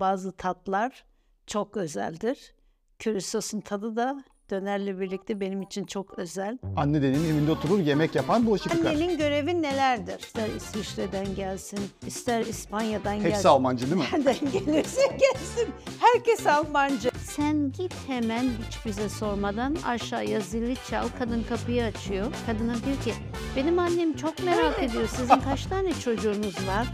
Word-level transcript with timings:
Bazı 0.00 0.32
tatlar 0.32 1.04
çok 1.46 1.76
özeldir. 1.76 2.54
Köri 2.98 3.20
sosun 3.20 3.60
tadı 3.60 3.96
da 3.96 4.24
dönerle 4.50 5.00
birlikte 5.00 5.40
benim 5.40 5.62
için 5.62 5.84
çok 5.84 6.18
özel. 6.18 6.58
Anne 6.76 7.02
dediğin 7.02 7.24
evinde 7.34 7.50
oturur 7.50 7.78
yemek 7.78 8.14
yapan 8.14 8.46
bulaşık 8.46 8.74
yıkar. 8.74 8.90
Annenin 8.90 9.18
görevi 9.18 9.62
nelerdir? 9.62 10.18
İster 10.20 10.48
İsviçre'den 10.48 11.34
gelsin, 11.34 11.78
ister 12.06 12.40
İspanya'dan 12.40 13.16
gelsin. 13.16 13.30
Hepsi 13.30 13.48
Almancı 13.48 13.86
değil 13.90 13.96
mi? 13.96 14.04
Nereden 14.12 14.52
gelirse 14.52 15.06
gelsin. 15.06 15.68
Herkes 16.00 16.46
Almancı. 16.46 17.10
Sen 17.24 17.72
git 17.72 17.94
hemen 18.06 18.42
hiç 18.42 18.86
bize 18.86 19.08
sormadan 19.08 19.76
aşağıya 19.86 20.40
zili 20.40 20.76
çal. 20.90 21.08
Kadın 21.18 21.42
kapıyı 21.48 21.84
açıyor. 21.84 22.26
Kadına 22.46 22.74
diyor 22.74 22.96
ki 23.04 23.14
benim 23.56 23.78
annem 23.78 24.16
çok 24.16 24.44
merak 24.44 24.82
ediyor. 24.82 25.08
Sizin 25.08 25.40
kaç 25.40 25.66
tane 25.66 25.92
çocuğunuz 25.92 26.66
var? 26.68 26.86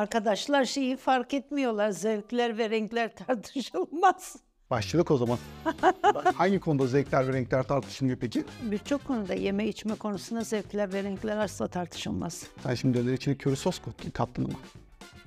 Arkadaşlar 0.00 0.64
şeyi 0.64 0.96
fark 0.96 1.34
etmiyorlar. 1.34 1.90
Zevkler 1.90 2.58
ve 2.58 2.70
renkler 2.70 3.14
tartışılmaz. 3.26 4.36
Başladık 4.70 5.10
o 5.10 5.16
zaman. 5.16 5.38
Hangi 6.34 6.60
konuda 6.60 6.86
zevkler 6.86 7.28
ve 7.28 7.32
renkler 7.32 7.62
tartışılmıyor 7.62 8.18
peki? 8.18 8.44
Birçok 8.62 9.04
konuda 9.04 9.34
yeme 9.34 9.66
içme 9.68 9.94
konusunda 9.94 10.44
zevkler 10.44 10.92
ve 10.92 11.02
renkler 11.02 11.36
asla 11.36 11.68
tartışılmaz. 11.68 12.46
Sen 12.62 12.74
şimdi 12.74 12.98
döner 12.98 13.12
içine 13.12 13.34
köri 13.34 13.56
sos 13.56 13.78
kat- 13.78 14.12
kattın 14.12 14.44
ama. 14.44 14.54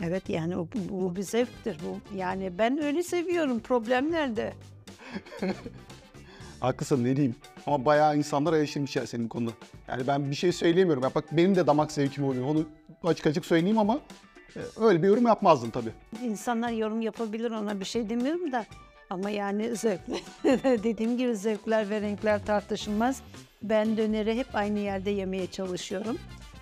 Evet 0.01 0.29
yani 0.29 0.57
o- 0.57 0.67
bu 0.89 1.15
bir 1.15 1.21
zevktir 1.21 1.77
bu. 1.85 2.17
Yani 2.17 2.57
ben 2.57 2.83
öyle 2.83 3.03
seviyorum. 3.03 3.59
Problem 3.59 4.11
nerede? 4.11 4.53
Haklısın 6.59 7.03
ne 7.03 7.15
diyeyim. 7.15 7.35
Ama 7.67 7.85
bayağı 7.85 8.17
insanlar 8.17 8.53
eleştirmiş 8.53 8.95
ya 8.95 9.07
senin 9.07 9.27
konuda. 9.27 9.51
Yani 9.87 10.07
ben 10.07 10.29
bir 10.31 10.35
şey 10.35 10.51
söyleyemiyorum. 10.51 11.03
Ya 11.03 11.15
bak 11.15 11.25
benim 11.31 11.55
de 11.55 11.67
damak 11.67 11.91
zevkim 11.91 12.23
oluyor. 12.23 12.45
Onu 12.47 12.65
açık 13.03 13.27
açık 13.27 13.45
söyleyeyim 13.45 13.77
ama 13.77 13.99
öyle 14.81 15.03
bir 15.03 15.07
yorum 15.07 15.25
yapmazdım 15.25 15.69
tabii. 15.69 15.91
İnsanlar 16.23 16.69
yorum 16.69 17.01
yapabilir 17.01 17.51
ona 17.51 17.79
bir 17.79 17.85
şey 17.85 18.09
demiyorum 18.09 18.51
da. 18.51 18.65
Ama 19.09 19.29
yani 19.29 19.75
zevkler, 19.75 20.19
dediğim 20.83 21.17
gibi 21.17 21.35
zevkler 21.35 21.89
ve 21.89 22.01
renkler 22.01 22.45
tartışılmaz. 22.45 23.21
Ben 23.63 23.97
döneri 23.97 24.37
hep 24.37 24.55
aynı 24.55 24.79
yerde 24.79 25.09
yemeye 25.09 25.47
çalışıyorum. 25.47 26.17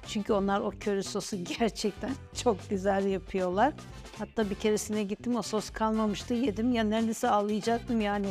Çünkü 0.07 0.33
onlar 0.33 0.59
o 0.59 0.71
köri 0.79 1.03
sosu 1.03 1.37
gerçekten 1.59 2.11
çok 2.43 2.69
güzel 2.69 3.05
yapıyorlar. 3.05 3.73
Hatta 4.19 4.49
bir 4.49 4.55
keresine 4.55 5.03
gittim 5.03 5.35
o 5.35 5.41
sos 5.41 5.69
kalmamıştı 5.69 6.33
yedim 6.33 6.71
ya 6.73 6.83
neredeyse 6.83 7.29
ağlayacaktım 7.29 8.01
yani. 8.01 8.27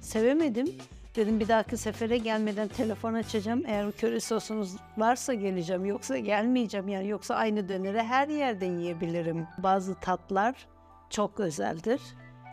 Sevemedim. 0.00 0.74
Dedim 1.16 1.40
bir 1.40 1.48
dahaki 1.48 1.76
sefere 1.76 2.18
gelmeden 2.18 2.68
telefon 2.68 3.14
açacağım. 3.14 3.62
Eğer 3.66 3.92
köri 3.92 4.20
sosunuz 4.20 4.76
varsa 4.96 5.34
geleceğim. 5.34 5.84
Yoksa 5.84 6.18
gelmeyeceğim 6.18 6.88
yani. 6.88 7.08
Yoksa 7.08 7.34
aynı 7.34 7.68
döneri 7.68 8.02
her 8.02 8.28
yerden 8.28 8.78
yiyebilirim. 8.78 9.46
Bazı 9.58 9.94
tatlar 9.94 10.66
çok 11.10 11.40
özeldir. 11.40 12.00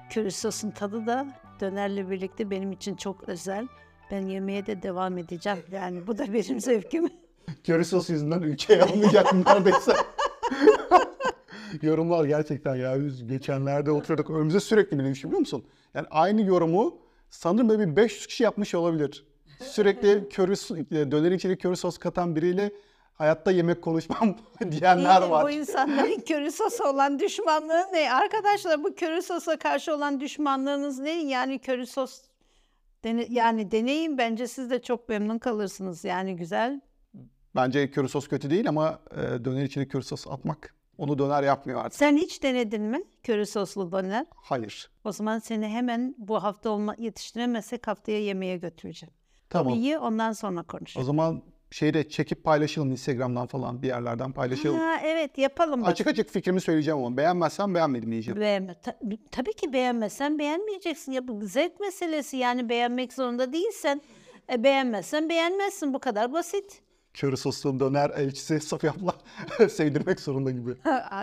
Köri 0.10 0.32
sosun 0.32 0.72
tadı 0.72 1.06
da 1.06 1.28
dönerle 1.60 2.10
birlikte 2.10 2.50
benim 2.50 2.72
için 2.72 2.96
çok 2.96 3.30
özel. 3.30 3.68
Ben 4.12 4.28
yemeye 4.28 4.66
de 4.66 4.82
devam 4.82 5.18
edeceğim. 5.18 5.60
Yani 5.72 6.08
bu 6.08 6.18
da 6.18 6.34
benim 6.34 6.60
zevkim. 6.62 7.10
Köri 7.64 7.86
sos 7.86 8.10
yüzünden 8.10 8.42
ülkeye 8.42 8.84
almayacaktım 8.84 9.44
neredeyse. 9.46 9.94
Yorumlar 11.82 12.26
gerçekten 12.26 12.76
ya. 12.76 13.06
Biz 13.06 13.28
geçenlerde 13.28 13.92
oturduk 13.92 14.30
önümüze 14.30 14.60
sürekli 14.60 15.00
bilmiş 15.00 15.24
biliyor 15.24 15.40
musun? 15.40 15.64
Yani 15.94 16.08
aynı 16.12 16.42
yorumu 16.42 16.98
sanırım 17.32 17.70
böyle 17.70 17.88
bir 17.92 17.96
500 17.96 18.28
kişi 18.28 18.44
yapmış 18.44 18.76
olabilir. 18.76 19.26
Sürekli 19.64 20.30
köri, 20.30 20.52
so- 20.52 21.12
döner 21.12 21.32
içine 21.32 21.56
köri 21.56 21.76
sos 21.78 21.98
katan 21.98 22.36
biriyle 22.36 22.72
hayatta 23.14 23.52
yemek 23.52 23.82
konuşmam 23.82 24.38
diyenler 24.72 25.22
var. 25.22 25.46
Bu 25.46 25.50
insanların 25.50 26.20
köri 26.28 26.52
sosu 26.52 26.84
olan 26.84 27.20
düşmanlığı 27.20 27.84
ne? 27.94 28.14
Arkadaşlar 28.14 28.84
bu 28.84 28.96
köri 28.96 29.22
sosa 29.22 29.58
karşı 29.60 29.96
olan 29.96 30.20
düşmanlığınız 30.20 31.00
ne? 31.00 31.24
Yani 31.24 31.60
köri 31.60 31.86
sos 31.88 32.22
dene- 33.04 33.28
yani 33.30 33.72
deneyin 33.72 34.18
bence 34.18 34.48
siz 34.48 34.70
de 34.70 34.82
çok 34.82 35.10
memnun 35.10 35.38
kalırsınız. 35.40 36.04
Yani 36.04 36.36
güzel. 36.36 36.82
Bence 37.56 37.92
köri 37.92 38.10
sos 38.10 38.28
kötü 38.28 38.50
değil 38.50 38.70
ama 38.70 39.00
e, 39.12 39.46
döner 39.46 39.64
içine 39.64 39.88
köri 39.88 40.04
sos 40.04 40.28
atmak 40.28 40.76
onu 41.02 41.20
döner 41.20 41.44
yapmıyor 41.44 41.80
artık. 41.86 42.00
Sen 42.00 42.18
hiç 42.18 42.44
denedin 42.44 42.82
mi 42.82 43.04
köri 43.24 43.46
soslu 43.46 43.92
döner? 43.92 44.26
Hayır. 44.36 44.90
O 45.04 45.12
zaman 45.12 45.40
seni 45.40 45.68
hemen 45.68 46.16
bu 46.18 46.44
hafta 46.44 46.70
olma 46.70 46.96
yetiştiremezsek 46.98 47.88
haftaya 47.88 48.20
yemeğe 48.22 48.58
götüreceğim. 48.58 49.14
Tamam. 49.50 49.74
İyi 49.74 49.98
ondan 49.98 50.32
sonra 50.32 50.62
O 50.62 50.68
konuşalım. 50.68 51.06
zaman 51.06 51.42
şeyde 51.72 52.10
çekip 52.10 52.44
paylaşalım 52.44 52.92
Instagram'dan 52.92 53.48
falan 53.48 53.82
bir 53.82 53.88
yerlerden 53.88 54.32
paylaşalım. 54.32 54.78
Ha, 54.80 54.98
evet 55.04 55.38
yapalım. 55.38 55.82
bak. 55.82 55.90
Açık 55.90 56.08
açık 56.08 56.30
fikrimi 56.30 56.62
söyleyeceğim 56.62 57.00
ama 57.00 57.18
beğenmezsem 57.18 57.76
beğenmedim 57.76 58.12
diyeceğim. 58.12 58.40
Beğenme. 58.42 58.74
Ta- 58.82 59.00
tabii 59.32 59.54
ki 59.54 59.74
beğenmezsen 59.74 60.40
beğenmeyeceksin. 60.40 61.12
Ya 61.12 61.28
bu 61.28 61.46
zevk 61.46 61.80
meselesi 61.80 62.38
yani 62.38 62.70
beğenmek 62.70 63.14
zorunda 63.14 63.54
değilsen. 63.54 64.02
E, 64.54 64.64
beğenmezsen 64.64 65.30
beğenmezsin 65.30 65.94
bu 65.94 66.00
kadar 66.00 66.34
basit. 66.34 66.82
Köri 67.14 67.38
soslu 67.38 67.80
döner 67.80 68.10
elçisi 68.10 68.60
Safiye 68.60 68.92
abla 68.94 69.16
sevdirmek 69.70 70.20
zorunda 70.20 70.52
gibi. 70.52 70.76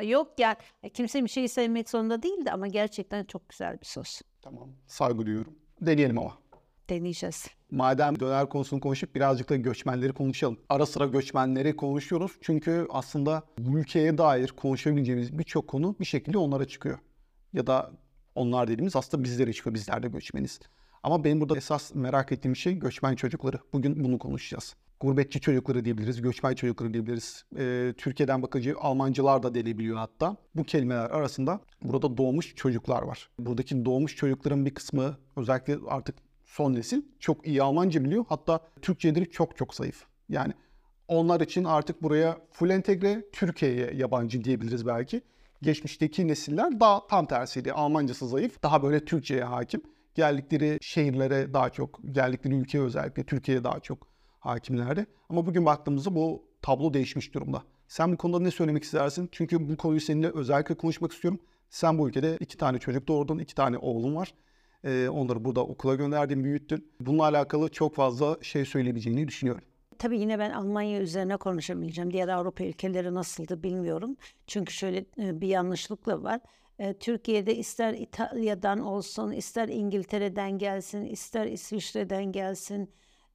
Yok 0.09 0.33
yani 0.39 0.57
E, 0.83 0.89
kimse 0.89 1.25
bir 1.25 1.29
şeyi 1.29 1.49
sevmek 1.49 1.91
zorunda 1.91 2.23
değildi 2.23 2.51
ama 2.51 2.67
gerçekten 2.67 3.25
çok 3.25 3.49
güzel 3.49 3.81
bir 3.81 3.87
sos. 3.87 4.21
Tamam. 4.43 4.69
Saygı 4.87 5.27
duyuyorum. 5.27 5.55
Deneyelim 5.81 6.19
ama. 6.19 6.39
Deneyeceğiz. 6.91 7.47
Madem 7.71 8.21
döner 8.21 8.49
konusunu 8.49 8.81
konuşup 8.81 9.15
birazcık 9.15 9.49
da 9.51 9.57
göçmenleri 9.57 10.13
konuşalım. 10.13 10.59
Ara 10.69 10.87
sıra 10.87 11.07
göçmenleri 11.07 11.77
konuşuyoruz. 11.77 12.33
Çünkü 12.41 12.87
aslında 12.91 13.43
bu 13.59 13.79
ülkeye 13.79 14.19
dair 14.19 14.49
konuşabileceğimiz 14.49 15.39
birçok 15.39 15.69
konu 15.69 15.97
bir 16.01 16.05
şekilde 16.05 16.39
onlara 16.39 16.65
çıkıyor. 16.69 16.99
Ya 17.53 17.67
da 17.67 17.91
onlar 18.35 18.69
dediğimiz 18.69 18.97
aslında 18.97 19.25
bizlere 19.25 19.53
çıkıyor. 19.53 19.75
Bizler 19.75 20.03
de 20.03 20.09
göçmeniz. 20.09 20.61
Ama 21.03 21.25
benim 21.25 21.41
burada 21.41 21.57
esas 21.57 21.95
merak 21.95 22.33
ettiğim 22.33 22.57
şey 22.57 22.75
göçmen 22.79 23.15
çocukları. 23.15 23.59
Bugün 23.73 24.05
bunu 24.05 24.19
konuşacağız. 24.19 24.77
Gurbetçi 25.01 25.41
çocukları 25.41 25.85
diyebiliriz, 25.85 26.23
göçmen 26.23 26.55
çocukları 26.55 26.95
diyebiliriz. 26.95 27.45
Ee, 27.59 27.95
Türkiye'den 27.97 28.43
bakıcı 28.43 28.75
Almancılar 28.79 29.43
da 29.43 29.55
denilebiliyor 29.55 29.97
hatta. 29.97 30.37
Bu 30.55 30.65
kelimeler 30.65 31.11
arasında 31.11 31.61
burada 31.83 32.17
doğmuş 32.17 32.55
çocuklar 32.55 33.03
var. 33.03 33.31
Buradaki 33.39 33.85
doğmuş 33.85 34.17
çocukların 34.17 34.67
bir 34.67 34.75
kısmı 34.75 35.17
özellikle 35.37 35.79
artık 35.89 36.15
son 36.45 36.75
nesil 36.75 37.03
çok 37.19 37.47
iyi 37.47 37.63
Almanca 37.63 38.05
biliyor. 38.05 38.25
Hatta 38.29 38.61
Türkçeleri 38.83 39.31
çok 39.31 39.57
çok 39.57 39.75
zayıf. 39.75 40.05
Yani 40.29 40.53
onlar 41.09 41.41
için 41.41 41.65
artık 41.65 42.03
buraya 42.03 42.39
full 42.53 42.71
entegre 42.71 43.25
Türkiye'ye 43.33 43.91
yabancı 43.95 44.45
diyebiliriz 44.45 44.87
belki. 44.87 45.23
Geçmişteki 45.63 46.29
nesiller 46.29 46.81
daha 46.81 47.07
tam 47.07 47.27
tersiydi. 47.27 47.73
Almancası 47.73 48.29
zayıf, 48.29 48.63
daha 48.63 48.83
böyle 48.83 49.05
Türkçe'ye 49.05 49.45
hakim. 49.45 49.83
Geldikleri 50.15 50.79
şehirlere 50.81 51.55
daha 51.55 51.71
çok, 51.71 52.01
geldikleri 52.13 52.55
ülkeye 52.55 52.79
özellikle 52.79 53.25
Türkiye'ye 53.25 53.65
daha 53.65 53.81
çok 53.81 54.08
hakimlerdi. 54.39 55.07
Ama 55.29 55.47
bugün 55.47 55.67
baktığımızda 55.67 56.15
bu 56.15 56.45
tablo 56.63 56.95
değişmiş 56.95 57.35
durumda. 57.35 57.63
Sen 57.89 58.13
bu 58.13 58.17
konuda 58.17 58.41
ne 58.41 58.51
söylemek 58.51 58.85
istersin? 58.85 59.29
Çünkü 59.33 59.69
bu 59.69 59.77
konuyu 59.77 60.01
seninle 60.01 60.31
özellikle 60.31 60.75
konuşmak 60.75 61.13
istiyorum. 61.13 61.41
Sen 61.71 61.99
bu 61.99 62.09
ülkede 62.09 62.37
iki 62.41 62.57
tane 62.57 62.79
çocuk 62.79 63.09
doğurdun, 63.09 63.39
iki 63.39 63.55
tane 63.55 63.79
oğlun 63.79 64.17
var. 64.17 64.35
Ee, 64.85 65.09
onları 65.09 65.45
burada 65.45 65.61
okula 65.67 65.95
gönderdin, 65.95 66.45
büyüttün. 66.45 66.93
Bununla 67.01 67.23
alakalı 67.23 67.69
çok 67.69 67.95
fazla 67.95 68.39
şey 68.43 68.65
söyleyebileceğini 68.65 69.29
düşünüyorum. 69.29 69.65
Tabii 69.99 70.21
yine 70.21 70.39
ben 70.39 70.51
Almanya 70.51 71.01
üzerine 71.01 71.37
konuşamayacağım. 71.37 72.13
Diğer 72.13 72.29
Avrupa 72.29 72.65
ülkeleri 72.65 73.15
nasıldı 73.15 73.63
bilmiyorum. 73.63 74.17
Çünkü 74.47 74.73
şöyle 74.73 74.99
e, 74.99 75.41
bir 75.41 75.49
yanlışlıkla 75.49 76.23
var. 76.23 76.41
E, 76.79 76.95
Türkiye'de 76.95 77.57
ister 77.57 77.95
İtalya'dan 77.95 78.79
olsun, 78.79 79.33
ister 79.33 79.69
İngiltere'den 79.69 80.59
gelsin, 80.59 81.05
ister 81.05 81.47
İsviçre'den 81.47 82.33
gelsin, 82.33 82.91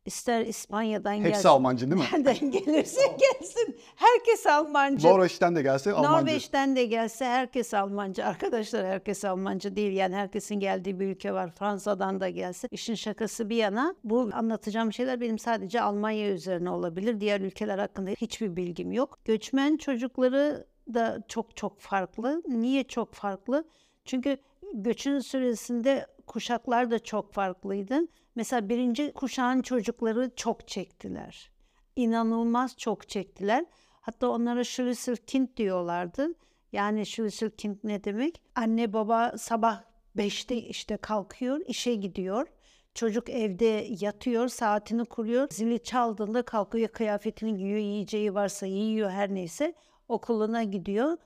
ister 0.06 0.46
İspanya'dan 0.46 1.18
gelsin. 1.18 1.34
Hepsi 1.34 1.50
Almancı 1.50 1.92
değil 1.92 2.02
mi? 2.02 2.08
Nereden 2.14 2.52
gelirse 2.52 3.02
gelsin. 3.08 3.78
Herkes 3.96 4.48
Almancı. 4.48 5.08
Norveç'ten 5.08 5.56
de 5.56 5.62
gelse 5.62 5.94
Almancı. 5.94 6.12
Norveç'ten 6.12 6.76
de 6.76 6.86
gelse 6.86 7.26
herkes 7.26 7.74
Almancı. 7.74 8.26
Arkadaşlar 8.26 8.86
herkes 8.86 9.26
Almancı 9.26 9.76
değil. 9.76 9.94
Yani 9.94 10.16
herkesin 10.16 10.56
geldiği 10.56 11.00
bir 11.00 11.08
ülke 11.08 11.34
var. 11.34 11.52
Fransa'dan 11.52 12.20
da 12.20 12.30
gelse. 12.30 12.68
İşin 12.72 12.96
şakası 12.96 13.50
bir 13.50 13.56
yana 13.56 13.96
bu 14.04 14.30
anlatacağım 14.34 14.94
şeyler 14.94 15.22
benim 15.22 15.40
sadece 15.40 15.82
Almanya 15.82 16.30
üzerine 16.30 16.70
olabilir. 16.70 17.20
Diğer 17.22 17.42
ülkeler 17.42 17.80
hakkında 17.80 18.10
hiçbir 18.10 18.56
bilgim 18.56 18.92
yok. 18.92 19.20
Göçmen 19.26 19.78
çocukları 19.78 20.68
da 20.94 21.24
çok 21.28 21.56
çok 21.58 21.80
farklı. 21.80 22.42
Niye 22.48 22.84
çok 22.84 23.14
farklı? 23.14 23.68
Çünkü 24.06 24.38
göçün 24.74 25.20
süresinde 25.20 26.08
kuşaklar 26.28 26.92
da 26.92 27.00
çok 27.00 27.34
farklıydı. 27.34 28.00
Mesela 28.36 28.70
birinci 28.70 29.14
kuşağın 29.14 29.62
çocukları 29.62 30.32
çok 30.36 30.68
çektiler. 30.68 31.52
İnanılmaz 31.96 32.78
çok 32.78 33.10
çektiler. 33.10 33.66
Hatta 34.02 34.30
onlara 34.30 34.64
Schlüsselkind 34.64 35.48
diyorlardı. 35.58 36.28
Yani 36.72 37.06
Schlüsselkind 37.06 37.78
ne 37.84 38.04
demek? 38.04 38.42
Anne 38.56 38.94
baba 38.94 39.38
sabah 39.38 39.84
5'te 40.18 40.56
işte 40.56 40.98
kalkıyor, 40.98 41.62
işe 41.68 41.96
gidiyor. 41.96 42.48
Çocuk 42.94 43.30
evde 43.30 43.88
yatıyor, 44.00 44.48
saatini 44.48 45.06
kuruyor. 45.06 45.48
Zili 45.52 45.84
çaldığında 45.84 46.42
kalkıyor, 46.42 46.88
kıyafetini 46.88 47.58
giyiyor, 47.58 47.80
yiyeceği 47.80 48.34
varsa 48.34 48.66
yiyor 48.66 49.10
her 49.10 49.34
neyse. 49.34 49.74
Okuluna 50.08 50.64
gidiyor. 50.64 51.18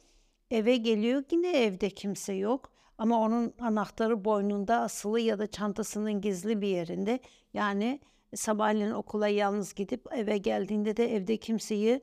Eve 0.52 0.78
geliyor 0.78 1.24
yine 1.32 1.52
evde 1.64 1.90
kimse 1.90 2.34
yok. 2.34 2.72
Ama 2.98 3.22
onun 3.22 3.54
anahtarı 3.60 4.26
boynunda 4.26 4.80
asılı 4.80 5.20
ya 5.20 5.40
da 5.40 5.48
çantasının 5.48 6.22
gizli 6.22 6.62
bir 6.62 6.68
yerinde. 6.68 7.20
Yani 7.54 8.00
sabahleyin 8.36 8.92
okula 8.92 9.28
yalnız 9.28 9.74
gidip 9.74 10.08
eve 10.14 10.38
geldiğinde 10.38 10.98
de 10.98 11.16
evde 11.16 11.38
kimseyi 11.38 12.02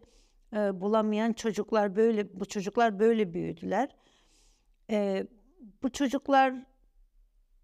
e, 0.53 0.81
bulamayan 0.81 1.33
çocuklar 1.33 1.97
böyle 1.97 2.41
bu 2.41 2.45
çocuklar 2.45 2.99
böyle 2.99 3.35
büyüdüler. 3.35 3.89
E, 4.91 5.27
bu 5.83 5.93
çocuklar 5.93 6.55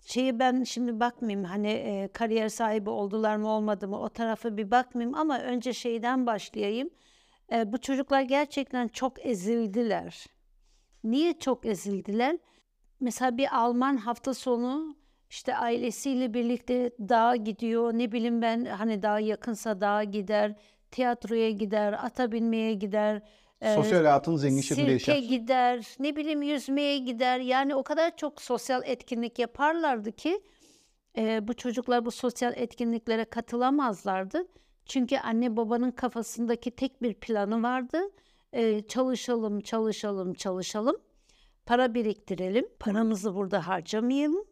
şeyi 0.00 0.38
ben 0.38 0.62
şimdi 0.62 1.00
bakmayayım 1.00 1.44
hani 1.44 1.68
e, 1.68 2.08
kariyer 2.12 2.48
sahibi 2.48 2.90
oldular 2.90 3.36
mı 3.36 3.48
olmadı 3.48 3.88
mı 3.88 4.00
o 4.00 4.08
tarafa 4.08 4.56
bir 4.56 4.70
bakmayayım 4.70 5.14
ama 5.18 5.40
önce 5.40 5.72
şeyden 5.72 6.26
başlayayım. 6.26 6.90
E, 7.52 7.72
bu 7.72 7.78
çocuklar 7.78 8.22
gerçekten 8.22 8.88
çok 8.88 9.26
ezildiler. 9.26 10.26
Niye 11.04 11.38
çok 11.38 11.66
ezildiler? 11.66 12.38
Mesela 13.00 13.36
bir 13.36 13.58
Alman 13.58 13.96
hafta 13.96 14.34
sonu 14.34 14.96
işte 15.30 15.56
ailesiyle 15.56 16.34
birlikte 16.34 16.90
dağa 16.98 17.36
gidiyor. 17.36 17.92
Ne 17.92 18.12
bileyim 18.12 18.42
ben 18.42 18.64
hani 18.64 19.02
daha 19.02 19.20
yakınsa 19.20 19.80
dağa 19.80 20.04
gider, 20.04 20.54
tiyatroya 20.90 21.50
gider, 21.50 21.92
ata 22.04 22.32
binmeye 22.32 22.74
gider. 22.74 23.22
e, 23.60 23.74
Sosyal 23.74 23.98
hayatın 23.98 24.36
zengin 24.36 24.60
şekilde 24.60 24.98
Sirke 24.98 25.12
yaşar. 25.12 25.28
gider, 25.28 25.86
ne 25.98 26.16
bileyim 26.16 26.42
yüzmeye 26.42 26.98
gider. 26.98 27.40
Yani 27.40 27.74
o 27.74 27.82
kadar 27.82 28.16
çok 28.16 28.42
sosyal 28.42 28.82
etkinlik 28.84 29.38
yaparlardı 29.38 30.12
ki 30.12 30.40
e, 31.18 31.48
bu 31.48 31.54
çocuklar 31.54 32.04
bu 32.04 32.10
sosyal 32.10 32.52
etkinliklere 32.56 33.24
katılamazlardı. 33.24 34.46
Çünkü 34.86 35.16
anne 35.18 35.56
babanın 35.56 35.90
kafasındaki 35.90 36.70
tek 36.70 37.02
bir 37.02 37.14
planı 37.14 37.62
vardı. 37.62 37.98
E, 38.52 38.80
çalışalım, 38.80 39.60
çalışalım, 39.60 40.34
çalışalım. 40.34 40.96
Para 41.70 41.94
biriktirelim. 41.94 42.68
Paramızı 42.78 43.34
burada 43.34 43.66
harcamayalım. 43.66 44.44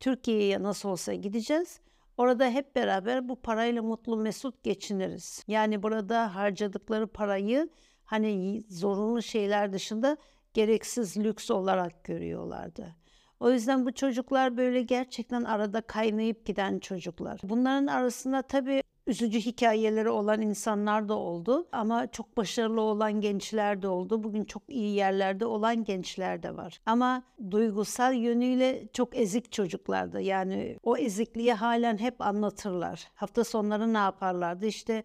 Türkiye'ye 0.00 0.62
nasıl 0.62 0.88
olsa 0.88 1.14
gideceğiz. 1.14 1.80
Orada 2.16 2.50
hep 2.50 2.76
beraber 2.76 3.28
bu 3.28 3.36
parayla 3.36 3.82
mutlu 3.82 4.16
mesut 4.16 4.62
geçiniriz. 4.62 5.44
Yani 5.48 5.82
burada 5.82 6.34
harcadıkları 6.34 7.06
parayı 7.06 7.68
hani 8.04 8.64
zorunlu 8.68 9.22
şeyler 9.22 9.72
dışında 9.72 10.16
gereksiz 10.54 11.16
lüks 11.16 11.50
olarak 11.50 12.04
görüyorlardı. 12.04 12.96
O 13.40 13.50
yüzden 13.50 13.86
bu 13.86 13.92
çocuklar 13.92 14.56
böyle 14.56 14.82
gerçekten 14.82 15.44
arada 15.44 15.80
kaynayıp 15.80 16.46
giden 16.46 16.78
çocuklar. 16.78 17.40
Bunların 17.42 17.86
arasında 17.86 18.42
tabii 18.42 18.82
üzücü 19.06 19.40
hikayeleri 19.40 20.08
olan 20.08 20.42
insanlar 20.42 21.08
da 21.08 21.14
oldu 21.14 21.66
ama 21.72 22.06
çok 22.06 22.36
başarılı 22.36 22.80
olan 22.80 23.20
gençler 23.20 23.82
de 23.82 23.88
oldu. 23.88 24.22
Bugün 24.22 24.44
çok 24.44 24.62
iyi 24.68 24.94
yerlerde 24.94 25.46
olan 25.46 25.84
gençler 25.84 26.42
de 26.42 26.56
var. 26.56 26.80
Ama 26.86 27.22
duygusal 27.50 28.14
yönüyle 28.14 28.88
çok 28.92 29.16
ezik 29.16 29.52
çocuklardı. 29.52 30.20
Yani 30.20 30.78
o 30.82 30.96
ezikliği 30.96 31.52
halen 31.52 31.98
hep 31.98 32.20
anlatırlar. 32.20 33.08
Hafta 33.14 33.44
sonları 33.44 33.94
ne 33.94 33.98
yaparlardı? 33.98 34.66
İşte 34.66 35.02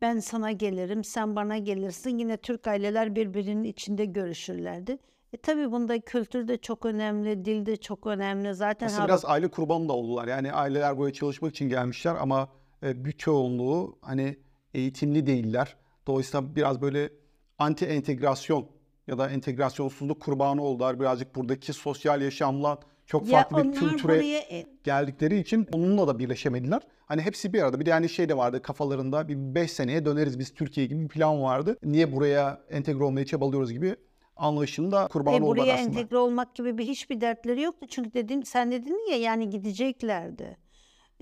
ben 0.00 0.18
sana 0.18 0.52
gelirim, 0.52 1.04
sen 1.04 1.36
bana 1.36 1.58
gelirsin. 1.58 2.18
Yine 2.18 2.36
Türk 2.36 2.66
aileler 2.66 3.14
birbirinin 3.14 3.64
içinde 3.64 4.04
görüşürlerdi. 4.04 4.98
E 5.32 5.36
tabii 5.36 5.72
bunda 5.72 6.00
kültür 6.00 6.48
de 6.48 6.56
çok 6.56 6.86
önemli, 6.86 7.44
dil 7.44 7.66
de 7.66 7.76
çok 7.76 8.06
önemli. 8.06 8.54
Zaten 8.54 8.86
Aslında 8.86 9.04
biraz 9.04 9.24
aile 9.24 9.48
kurbanı 9.48 9.88
da 9.88 9.92
oldular. 9.92 10.28
Yani 10.28 10.52
aileler 10.52 10.98
buraya 10.98 11.12
çalışmak 11.12 11.50
için 11.50 11.68
gelmişler 11.68 12.16
ama 12.20 12.48
bir 12.82 13.12
çoğunluğu 13.12 13.98
hani 14.00 14.36
eğitimli 14.74 15.26
değiller. 15.26 15.76
Dolayısıyla 16.06 16.56
biraz 16.56 16.80
böyle 16.80 17.10
anti 17.58 17.84
entegrasyon 17.86 18.66
ya 19.06 19.18
da 19.18 19.30
entegrasyonsuzluk 19.30 20.20
kurbanı 20.20 20.62
oldular. 20.62 21.00
Birazcık 21.00 21.34
buradaki 21.34 21.72
sosyal 21.72 22.22
yaşamla 22.22 22.78
çok 23.06 23.28
ya 23.28 23.32
farklı 23.42 23.56
bir 23.56 23.62
onlar 23.62 23.74
kültüre 23.90 24.12
buraya 24.12 24.38
e, 24.38 24.66
geldikleri 24.84 25.38
için 25.38 25.66
onunla 25.72 26.08
da 26.08 26.18
birleşemediler. 26.18 26.82
Hani 27.06 27.22
hepsi 27.22 27.52
bir 27.52 27.62
arada. 27.62 27.80
Bir 27.80 27.86
de 27.86 27.92
hani 27.92 28.08
şey 28.08 28.28
de 28.28 28.36
vardı 28.36 28.62
kafalarında 28.62 29.28
bir 29.28 29.36
5 29.36 29.72
seneye 29.72 30.04
döneriz 30.04 30.38
biz 30.38 30.54
Türkiye 30.54 30.86
gibi 30.86 31.02
bir 31.02 31.08
plan 31.08 31.42
vardı. 31.42 31.76
Niye 31.84 32.12
buraya 32.12 32.60
entegre 32.70 33.04
olmaya 33.04 33.26
çabalıyoruz 33.26 33.72
gibi 33.72 33.96
anlayışında 34.36 35.08
kurban 35.08 35.32
E, 35.34 35.36
oldular 35.36 35.56
buraya 35.56 35.74
aslında. 35.74 35.98
entegre 36.00 36.16
olmak 36.16 36.54
gibi 36.54 36.78
bir 36.78 36.84
hiçbir 36.84 37.20
dertleri 37.20 37.62
yoktu. 37.62 37.86
Çünkü 37.90 38.12
dedim 38.14 38.42
sen 38.44 38.70
dedin 38.72 39.10
ya 39.10 39.16
yani 39.18 39.50
gideceklerdi. 39.50 40.56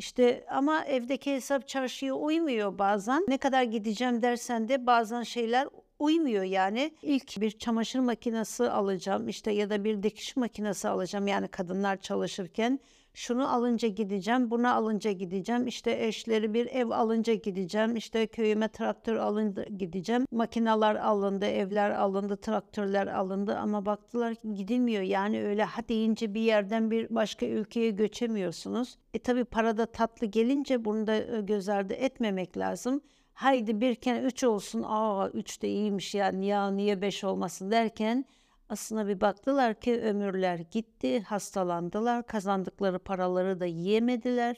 İşte 0.00 0.44
ama 0.50 0.84
evdeki 0.84 1.34
hesap 1.34 1.68
çarşıya 1.68 2.14
uymuyor 2.14 2.78
bazen. 2.78 3.24
Ne 3.28 3.38
kadar 3.38 3.62
gideceğim 3.62 4.22
dersen 4.22 4.68
de 4.68 4.86
bazen 4.86 5.22
şeyler 5.22 5.68
uymuyor 5.98 6.42
yani. 6.44 6.94
İlk 7.02 7.40
bir 7.40 7.50
çamaşır 7.50 7.98
makinesi 7.98 8.70
alacağım 8.70 9.28
işte 9.28 9.52
ya 9.52 9.70
da 9.70 9.84
bir 9.84 10.02
dikiş 10.02 10.36
makinesi 10.36 10.88
alacağım 10.88 11.26
yani 11.26 11.48
kadınlar 11.48 12.00
çalışırken. 12.00 12.80
Şunu 13.20 13.54
alınca 13.54 13.88
gideceğim, 13.88 14.50
bunu 14.50 14.74
alınca 14.74 15.12
gideceğim. 15.12 15.66
İşte 15.66 16.06
eşleri 16.06 16.54
bir 16.54 16.66
ev 16.66 16.88
alınca 16.90 17.34
gideceğim. 17.34 17.96
İşte 17.96 18.26
köyüme 18.26 18.68
traktör 18.68 19.16
alınca 19.16 19.64
gideceğim. 19.64 20.26
Makineler 20.30 20.94
alındı, 20.94 21.46
evler 21.46 21.90
alındı, 21.90 22.36
traktörler 22.36 23.06
alındı 23.06 23.56
ama 23.56 23.86
baktılar 23.86 24.34
ki 24.34 24.54
gidilmiyor. 24.54 25.02
Yani 25.02 25.44
öyle 25.44 25.64
ha 25.64 25.82
deyince 25.88 26.34
bir 26.34 26.40
yerden 26.40 26.90
bir 26.90 27.14
başka 27.14 27.46
ülkeye 27.46 27.90
göçemiyorsunuz. 27.90 28.98
E 29.14 29.18
tabi 29.18 29.44
parada 29.44 29.86
tatlı 29.86 30.26
gelince 30.26 30.84
bunu 30.84 31.06
da 31.06 31.14
e, 31.14 31.40
göz 31.40 31.68
ardı 31.68 31.94
etmemek 31.94 32.58
lazım. 32.58 33.00
Haydi 33.32 33.80
bir 33.80 33.94
kere 33.94 34.20
üç 34.20 34.44
olsun, 34.44 34.84
aa 34.86 35.28
üç 35.28 35.62
de 35.62 35.68
iyiymiş 35.68 36.14
ya 36.14 36.70
niye 36.70 37.02
beş 37.02 37.24
olmasın 37.24 37.70
derken 37.70 38.24
aslında 38.70 39.08
bir 39.08 39.20
baktılar 39.20 39.80
ki 39.80 40.00
ömürler 40.00 40.58
gitti, 40.58 41.20
hastalandılar, 41.20 42.26
kazandıkları 42.26 42.98
paraları 42.98 43.60
da 43.60 43.66
yiyemediler. 43.66 44.56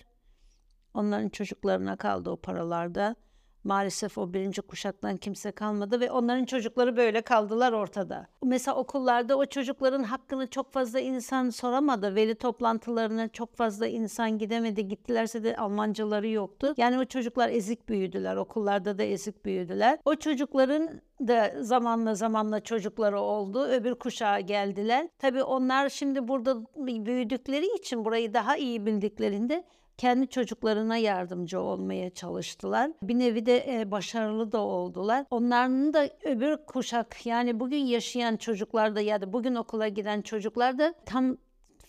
Onların 0.94 1.28
çocuklarına 1.28 1.96
kaldı 1.96 2.30
o 2.30 2.36
paralarda. 2.36 3.16
Maalesef 3.64 4.18
o 4.18 4.32
birinci 4.32 4.62
kuşaktan 4.62 5.16
kimse 5.16 5.52
kalmadı 5.52 6.00
ve 6.00 6.10
onların 6.10 6.44
çocukları 6.44 6.96
böyle 6.96 7.22
kaldılar 7.22 7.72
ortada. 7.72 8.26
Mesela 8.44 8.76
okullarda 8.76 9.36
o 9.36 9.46
çocukların 9.46 10.02
hakkını 10.02 10.46
çok 10.46 10.72
fazla 10.72 11.00
insan 11.00 11.50
soramadı. 11.50 12.14
Veli 12.14 12.34
toplantılarına 12.34 13.28
çok 13.28 13.56
fazla 13.56 13.86
insan 13.86 14.38
gidemedi. 14.38 14.88
Gittilerse 14.88 15.44
de 15.44 15.56
Almancaları 15.56 16.28
yoktu. 16.28 16.74
Yani 16.76 16.98
o 16.98 17.04
çocuklar 17.04 17.48
ezik 17.48 17.88
büyüdüler. 17.88 18.36
Okullarda 18.36 18.98
da 18.98 19.02
ezik 19.02 19.44
büyüdüler. 19.44 19.98
O 20.04 20.14
çocukların 20.14 20.90
da 21.20 21.52
zamanla 21.60 22.14
zamanla 22.14 22.60
çocukları 22.60 23.20
oldu. 23.20 23.64
Öbür 23.64 23.94
kuşağa 23.94 24.40
geldiler. 24.40 25.08
Tabii 25.18 25.42
onlar 25.42 25.88
şimdi 25.88 26.28
burada 26.28 26.56
büyüdükleri 26.76 27.66
için 27.78 28.04
burayı 28.04 28.34
daha 28.34 28.56
iyi 28.56 28.86
bildiklerinde 28.86 29.64
kendi 29.98 30.28
çocuklarına 30.28 30.96
yardımcı 30.96 31.60
olmaya 31.60 32.10
çalıştılar. 32.10 32.90
Bir 33.02 33.18
nevi 33.18 33.46
de 33.46 33.80
e, 33.80 33.90
başarılı 33.90 34.52
da 34.52 34.58
oldular. 34.58 35.26
Onların 35.30 35.94
da 35.94 36.08
öbür 36.24 36.56
kuşak 36.66 37.26
yani 37.26 37.60
bugün 37.60 37.78
yaşayan 37.78 38.36
çocuklar 38.36 38.96
da 38.96 39.00
ya 39.00 39.20
da 39.20 39.32
bugün 39.32 39.54
okula 39.54 39.88
giden 39.88 40.22
çocuklar 40.22 40.78
da 40.78 40.94
tam 41.06 41.36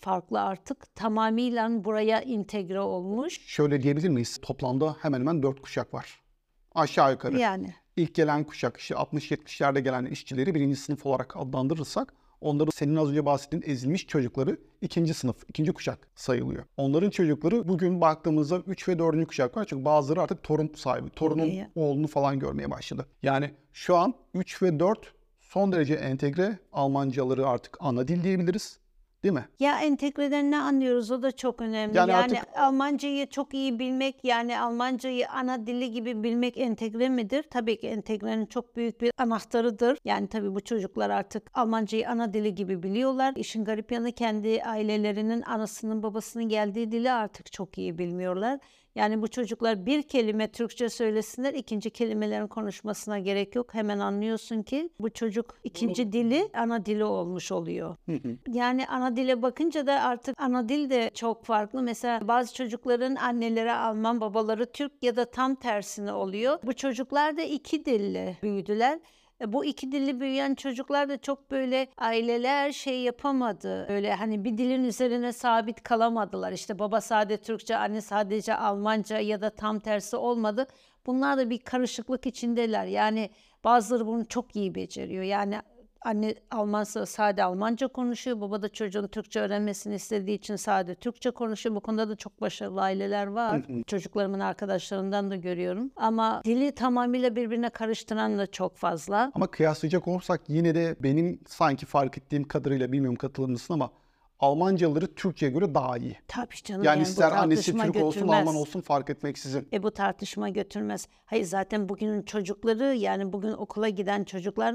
farklı 0.00 0.40
artık 0.40 0.96
tamamıyla 0.96 1.84
buraya 1.84 2.18
entegre 2.18 2.80
olmuş. 2.80 3.40
Şöyle 3.46 3.82
diyebilir 3.82 4.08
miyiz? 4.08 4.38
Toplamda 4.42 4.96
hemen 5.00 5.20
hemen 5.20 5.42
4 5.42 5.62
kuşak 5.62 5.94
var. 5.94 6.20
Aşağı 6.74 7.12
yukarı. 7.12 7.38
Yani 7.38 7.74
İlk 7.96 8.14
gelen 8.14 8.44
kuşak 8.44 8.76
işte 8.76 8.94
60-70'lerde 8.94 9.80
gelen 9.80 10.04
işçileri 10.04 10.54
birinci 10.54 10.76
sınıf 10.76 11.06
olarak 11.06 11.36
adlandırırsak 11.36 12.14
onların 12.40 12.70
senin 12.70 12.96
az 12.96 13.10
önce 13.10 13.26
bahsettiğin 13.26 13.64
ezilmiş 13.66 14.06
çocukları 14.06 14.56
ikinci 14.80 15.14
sınıf, 15.14 15.36
ikinci 15.48 15.72
kuşak 15.72 15.98
sayılıyor. 16.14 16.64
Onların 16.76 17.10
çocukları 17.10 17.68
bugün 17.68 18.00
baktığımızda 18.00 18.62
3 18.66 18.88
ve 18.88 18.98
4. 18.98 19.26
kuşak 19.26 19.56
var. 19.56 19.66
Çünkü 19.68 19.84
bazıları 19.84 20.22
artık 20.22 20.42
torun 20.42 20.72
sahibi, 20.76 21.10
torunun 21.10 21.44
İyi. 21.46 21.68
oğlunu 21.74 22.06
falan 22.06 22.38
görmeye 22.38 22.70
başladı. 22.70 23.06
Yani 23.22 23.50
şu 23.72 23.96
an 23.96 24.14
3 24.34 24.62
ve 24.62 24.80
4 24.80 25.14
son 25.40 25.72
derece 25.72 25.94
entegre 25.94 26.58
Almancaları 26.72 27.46
artık 27.46 27.76
ana 27.80 28.08
dil 28.08 28.24
diyebiliriz. 28.24 28.78
Değil 29.24 29.34
mi? 29.34 29.44
Ya 29.60 29.80
entegreden 29.80 30.50
ne 30.50 30.58
anlıyoruz 30.58 31.10
o 31.10 31.22
da 31.22 31.32
çok 31.32 31.60
önemli. 31.60 31.96
Yani 31.96 32.10
Yani, 32.10 32.22
artık- 32.38 32.56
Almancayı 32.58 33.26
çok 33.26 33.54
iyi 33.54 33.78
bilmek 33.78 34.24
yani 34.24 34.60
Almancayı 34.60 35.28
ana 35.30 35.66
dili 35.66 35.90
gibi 35.90 36.22
bilmek 36.22 36.58
entegre 36.58 37.08
midir? 37.08 37.42
Tabii 37.50 37.80
ki 37.80 37.88
entegrenin 37.88 38.46
çok 38.46 38.76
büyük 38.76 39.00
bir 39.00 39.10
anahtarıdır. 39.18 39.98
Yani 40.04 40.28
tabii 40.28 40.54
bu 40.54 40.60
çocuklar 40.60 41.10
artık 41.10 41.50
Almancayı 41.54 42.08
ana 42.10 42.32
dili 42.34 42.54
gibi 42.54 42.82
biliyorlar. 42.82 43.32
İşin 43.36 43.64
garip 43.64 43.92
yanı 43.92 44.12
kendi 44.12 44.62
ailelerinin 44.62 45.42
anasının 45.42 46.02
babasının 46.02 46.48
geldiği 46.48 46.92
dili 46.92 47.12
artık 47.12 47.52
çok 47.52 47.78
iyi 47.78 47.98
bilmiyorlar. 47.98 48.58
Yani 48.94 49.22
bu 49.22 49.28
çocuklar 49.28 49.86
bir 49.86 50.02
kelime 50.02 50.48
Türkçe 50.52 50.88
söylesinler, 50.88 51.54
ikinci 51.54 51.90
kelimelerin 51.90 52.46
konuşmasına 52.46 53.18
gerek 53.18 53.54
yok. 53.54 53.74
Hemen 53.74 53.98
anlıyorsun 53.98 54.62
ki 54.62 54.90
bu 55.00 55.10
çocuk 55.10 55.58
ikinci 55.64 56.12
dili 56.12 56.48
ana 56.54 56.86
dili 56.86 57.04
olmuş 57.04 57.52
oluyor. 57.52 57.96
Yani 58.52 58.86
ana 58.86 59.16
dile 59.16 59.42
bakınca 59.42 59.86
da 59.86 59.92
artık 60.02 60.40
ana 60.40 60.68
dil 60.68 60.90
de 60.90 61.10
çok 61.14 61.44
farklı. 61.44 61.82
Mesela 61.82 62.28
bazı 62.28 62.54
çocukların 62.54 63.14
anneleri 63.14 63.72
Alman, 63.72 64.20
babaları 64.20 64.72
Türk 64.72 64.92
ya 65.02 65.16
da 65.16 65.24
tam 65.24 65.54
tersine 65.54 66.12
oluyor. 66.12 66.58
Bu 66.62 66.72
çocuklar 66.72 67.36
da 67.36 67.42
iki 67.42 67.84
dilli 67.84 68.36
büyüdüler. 68.42 68.98
E, 69.40 69.52
Bu 69.52 69.64
iki 69.64 69.92
dilli 69.92 70.20
büyüyen 70.20 70.54
çocuklar 70.54 71.08
da 71.08 71.18
çok 71.18 71.50
böyle 71.50 71.88
aileler 71.98 72.72
şey 72.72 73.00
yapamadı. 73.00 73.86
Böyle 73.88 74.14
hani 74.14 74.44
bir 74.44 74.58
dilin 74.58 74.84
üzerine 74.84 75.32
sabit 75.32 75.82
kalamadılar. 75.82 76.52
İşte 76.52 76.78
baba 76.78 77.00
sadece 77.00 77.42
Türkçe, 77.42 77.76
anne 77.76 78.00
sadece 78.00 78.54
Almanca 78.56 79.18
ya 79.18 79.40
da 79.40 79.50
tam 79.50 79.78
tersi 79.78 80.16
olmadı. 80.16 80.66
Bunlar 81.06 81.38
da 81.38 81.50
bir 81.50 81.58
karışıklık 81.58 82.26
içindeler. 82.26 82.86
Yani 82.86 83.30
bazıları 83.64 84.06
bunu 84.06 84.28
çok 84.28 84.56
iyi 84.56 84.74
beceriyor. 84.74 85.22
Yani 85.22 85.60
anne 86.04 86.34
Almansa 86.50 87.06
sade 87.06 87.44
Almanca 87.44 87.88
konuşuyor. 87.88 88.40
Baba 88.40 88.62
da 88.62 88.68
çocuğun 88.68 89.06
Türkçe 89.06 89.40
öğrenmesini 89.40 89.94
istediği 89.94 90.34
için 90.34 90.56
sade 90.56 90.94
Türkçe 90.94 91.30
konuşuyor. 91.30 91.76
Bu 91.76 91.80
konuda 91.80 92.08
da 92.08 92.16
çok 92.16 92.40
başarılı 92.40 92.82
aileler 92.82 93.26
var. 93.26 93.62
Çocuklarımın 93.86 94.40
arkadaşlarından 94.40 95.30
da 95.30 95.36
görüyorum. 95.36 95.90
Ama 95.96 96.42
dili 96.44 96.72
tamamıyla 96.72 97.36
birbirine 97.36 97.70
karıştıran 97.70 98.38
da 98.38 98.46
çok 98.46 98.76
fazla. 98.76 99.32
Ama 99.34 99.46
kıyaslayacak 99.46 100.08
olursak 100.08 100.40
yine 100.48 100.74
de 100.74 100.96
benim 101.00 101.40
sanki 101.48 101.86
fark 101.86 102.18
ettiğim 102.18 102.44
kadarıyla 102.44 102.92
bilmiyorum 102.92 103.16
katılır 103.16 103.48
mısın 103.48 103.74
ama 103.74 103.90
Almancaları 104.40 105.14
Türkçe'ye 105.14 105.52
göre 105.52 105.74
daha 105.74 105.98
iyi. 105.98 106.16
Tabii 106.28 106.62
canım. 106.64 106.84
Yani, 106.84 106.98
bu 106.98 107.02
ister 107.02 107.32
annesi 107.32 107.72
Türk 107.72 107.96
olsun 107.96 108.10
götürmez. 108.10 108.40
Alman 108.40 108.54
olsun 108.54 108.80
fark 108.80 109.10
etmeksizin. 109.10 109.68
E 109.72 109.82
bu 109.82 109.90
tartışma 109.90 110.48
götürmez. 110.48 111.08
Hayır 111.24 111.44
zaten 111.44 111.88
bugünün 111.88 112.22
çocukları 112.22 112.94
yani 112.94 113.32
bugün 113.32 113.52
okula 113.52 113.88
giden 113.88 114.24
çocuklar 114.24 114.74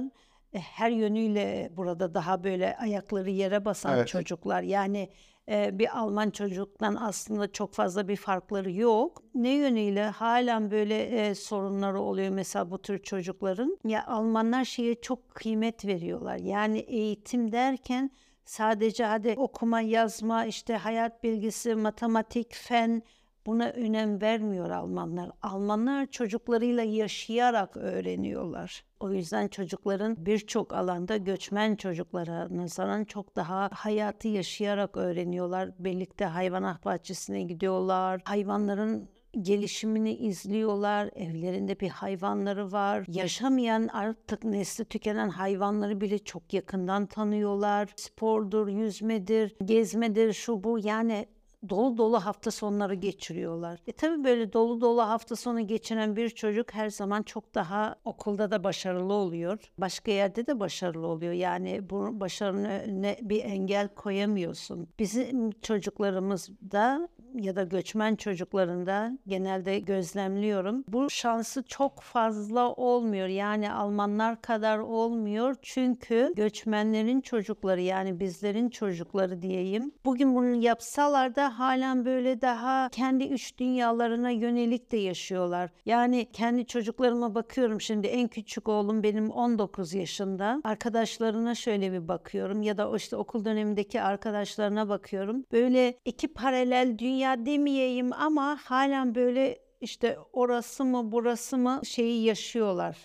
her 0.54 0.90
yönüyle 0.90 1.70
burada 1.78 2.14
daha 2.14 2.44
böyle 2.44 2.78
ayakları 2.78 3.30
yere 3.30 3.66
basan 3.66 3.98
Evet. 3.98 4.08
çocuklar. 4.08 4.62
Yani 4.62 5.10
e, 5.50 5.80
bir 5.80 6.00
Alman 6.00 6.30
çocuktan 6.30 6.96
aslında 6.96 7.52
çok 7.52 7.74
fazla 7.74 8.08
bir 8.08 8.16
farkları 8.16 8.72
yok. 8.72 9.24
Ne 9.36 9.50
yönüyle 9.50 10.04
halen 10.04 10.72
böyle 10.72 11.04
e, 11.04 11.36
sorunları 11.36 12.00
oluyor 12.02 12.30
mesela 12.30 12.72
bu 12.72 12.82
tür 12.82 13.04
çocukların. 13.04 13.78
Ya 13.86 14.06
Almanlar 14.08 14.66
şeye 14.66 15.02
çok 15.02 15.30
kıymet 15.36 15.86
veriyorlar. 15.86 16.38
Yani 16.38 16.80
eğitim 16.80 17.52
derken 17.52 18.12
sadece 18.46 19.06
hadi 19.06 19.34
okuma, 19.38 19.82
yazma, 19.82 20.46
işte 20.46 20.76
hayat 20.76 21.24
bilgisi, 21.24 21.76
matematik, 21.76 22.56
fen 22.56 23.04
Buna 23.46 23.70
önem 23.70 24.22
vermiyor 24.22 24.70
Almanlar. 24.70 25.32
Almanlar 25.42 26.06
çocuklarıyla 26.06 26.84
yaşayarak 26.84 27.78
öğreniyorlar. 27.78 28.84
O 29.00 29.12
yüzden 29.12 29.48
çocukların 29.48 30.26
birçok 30.26 30.74
alanda 30.74 31.18
göçmen 31.18 31.76
çocuklara 31.76 32.48
nazaran 32.58 33.04
çok 33.04 33.36
daha 33.36 33.70
hayatı 33.74 34.28
yaşayarak 34.28 34.98
öğreniyorlar. 34.98 35.72
Birlikte 35.80 36.26
hayvanat 36.26 36.86
bahçesine 36.86 37.42
gidiyorlar. 37.42 38.22
Hayvanların 38.26 39.10
gelişimini 39.42 40.16
izliyorlar. 40.16 41.10
Evlerinde 41.16 41.80
bir 41.80 41.90
hayvanları 41.90 42.72
var. 42.72 43.06
Yaşamayan 43.08 43.88
artık 43.88 44.44
nesli 44.44 44.86
tükenen 44.86 45.30
hayvanları 45.30 46.02
bile 46.02 46.20
çok 46.20 46.54
yakından 46.54 47.06
tanıyorlar. 47.06 47.94
Spordur, 47.96 48.68
yüzmedir, 48.68 49.56
gezmedir, 49.66 50.34
şu 50.34 50.64
bu 50.64 50.80
yani 50.80 51.26
dolu 51.70 51.98
dolu 51.98 52.26
hafta 52.26 52.52
sonları 52.52 52.94
geçiriyorlar. 52.94 53.80
E 53.88 53.92
tabii 53.92 54.24
böyle 54.24 54.54
dolu 54.54 54.82
dolu 54.82 55.02
hafta 55.02 55.36
sonu 55.36 55.68
geçiren 55.68 56.16
bir 56.16 56.30
çocuk 56.30 56.74
her 56.74 56.90
zaman 56.90 57.24
çok 57.24 57.56
daha 57.56 57.96
okulda 58.06 58.52
da 58.52 58.64
başarılı 58.64 59.14
oluyor. 59.14 59.72
Başka 59.78 60.12
yerde 60.12 60.48
de 60.48 60.60
başarılı 60.60 61.08
oluyor. 61.08 61.34
Yani 61.34 61.90
bu 61.90 62.20
başarının 62.20 62.70
önüne 62.70 63.18
bir 63.22 63.44
engel 63.44 63.88
koyamıyorsun. 63.88 64.88
Bizim 65.00 65.52
çocuklarımızda 65.52 67.10
ya 67.36 67.56
da 67.56 67.64
göçmen 67.64 68.16
çocuklarında 68.16 69.18
genelde 69.28 69.80
gözlemliyorum. 69.80 70.84
Bu 70.88 71.10
şansı 71.10 71.64
çok 71.64 72.02
fazla 72.02 72.74
olmuyor. 72.74 73.28
Yani 73.28 73.72
Almanlar 73.72 74.42
kadar 74.42 74.78
olmuyor. 74.78 75.56
Çünkü 75.62 76.34
göçmenlerin 76.36 77.22
çocukları 77.22 77.82
yani 77.82 78.20
bizlerin 78.20 78.70
çocukları 78.70 79.42
diyeyim. 79.42 79.92
Bugün 80.06 80.36
bunu 80.36 80.56
yapsalar 80.56 81.36
da 81.36 81.60
halen 81.60 82.06
böyle 82.06 82.42
daha 82.42 82.90
kendi 82.90 83.24
üç 83.24 83.58
dünyalarına 83.58 84.30
yönelik 84.30 84.92
de 84.92 84.98
yaşıyorlar. 84.98 85.70
Yani 85.86 86.28
kendi 86.34 86.66
çocuklarıma 86.66 87.36
bakıyorum 87.36 87.82
şimdi 87.82 88.08
en 88.08 88.28
küçük 88.28 88.68
oğlum 88.68 89.04
benim 89.04 89.30
19 89.30 89.94
yaşında. 89.94 90.62
Arkadaşlarına 90.64 91.56
şöyle 91.56 91.92
bir 91.92 92.08
bakıyorum 92.08 92.62
ya 92.62 92.78
da 92.78 92.96
işte 92.96 93.16
okul 93.16 93.46
dönemindeki 93.46 94.02
arkadaşlarına 94.02 94.90
bakıyorum. 94.90 95.44
Böyle 95.52 96.00
iki 96.06 96.28
paralel 96.28 96.98
dünya 96.98 97.19
demeyeyim 97.46 98.14
ama 98.14 98.58
halen 98.64 99.16
böyle 99.16 99.60
işte 99.82 100.18
orası 100.34 100.86
mı 100.86 101.12
burası 101.12 101.58
mı 101.58 101.82
şeyi 101.84 102.24
yaşıyorlar. 102.24 102.98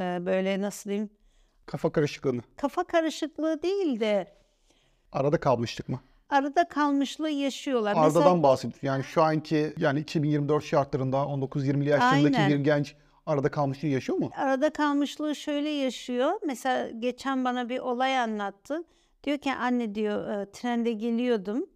Ee, 0.00 0.26
böyle 0.26 0.60
nasıl 0.60 0.90
diyeyim? 0.90 1.10
Kafa 1.66 1.92
karışıklığını. 1.92 2.40
Kafa 2.56 2.84
karışıklığı 2.84 3.62
değil 3.62 4.00
de 4.00 4.34
Arada 5.12 5.40
kalmıştık 5.40 5.88
mı? 5.88 6.00
arada 6.30 6.68
kalmışlığı 6.68 7.30
yaşıyorlar. 7.30 7.94
Aradan 7.96 8.42
bahsediyoruz. 8.42 8.82
Yani 8.82 9.04
şu 9.04 9.22
anki 9.22 9.74
yani 9.78 10.00
2024 10.00 10.64
şartlarında 10.64 11.16
19-20 11.16 11.84
yaşlarındaki 11.84 12.36
Aynen. 12.38 12.50
bir 12.58 12.64
genç 12.64 12.94
arada 13.26 13.50
kalmışlığı 13.50 13.88
yaşıyor 13.88 14.18
mu? 14.18 14.30
arada 14.36 14.70
kalmışlığı 14.72 15.34
şöyle 15.36 15.68
yaşıyor. 15.68 16.32
Mesela 16.46 16.90
geçen 16.90 17.44
bana 17.44 17.68
bir 17.68 17.78
olay 17.78 18.18
anlattı. 18.18 18.84
Diyor 19.24 19.38
ki 19.38 19.52
anne 19.54 19.94
diyor 19.94 20.28
e, 20.30 20.50
trende 20.50 20.92
geliyordum. 20.92 21.66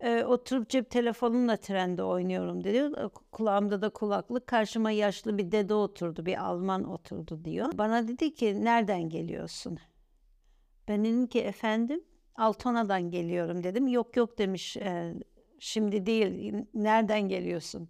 E, 0.00 0.24
oturup 0.24 0.68
cep 0.68 0.90
telefonumla 0.90 1.56
trende 1.56 2.02
oynuyorum 2.02 2.64
dedi. 2.64 2.76
E, 2.76 3.08
Kulağımda 3.32 3.82
da 3.82 3.88
kulaklık. 3.88 4.46
Karşıma 4.46 4.90
yaşlı 4.90 5.38
bir 5.38 5.52
dede 5.52 5.74
oturdu. 5.74 6.26
Bir 6.26 6.44
Alman 6.44 6.84
oturdu 6.84 7.44
diyor. 7.44 7.68
Bana 7.74 8.08
dedi 8.08 8.34
ki 8.34 8.64
nereden 8.64 9.08
geliyorsun? 9.08 9.78
Ben 10.88 11.04
dedim 11.04 11.26
ki 11.26 11.40
efendim 11.40 12.04
Altona'dan 12.36 13.10
geliyorum 13.10 13.62
dedim. 13.64 13.88
Yok 13.88 14.16
yok 14.16 14.38
demiş. 14.38 14.76
"e, 14.76 15.14
şimdi 15.58 16.06
değil. 16.06 16.54
Nereden 16.74 17.28
geliyorsun? 17.28 17.88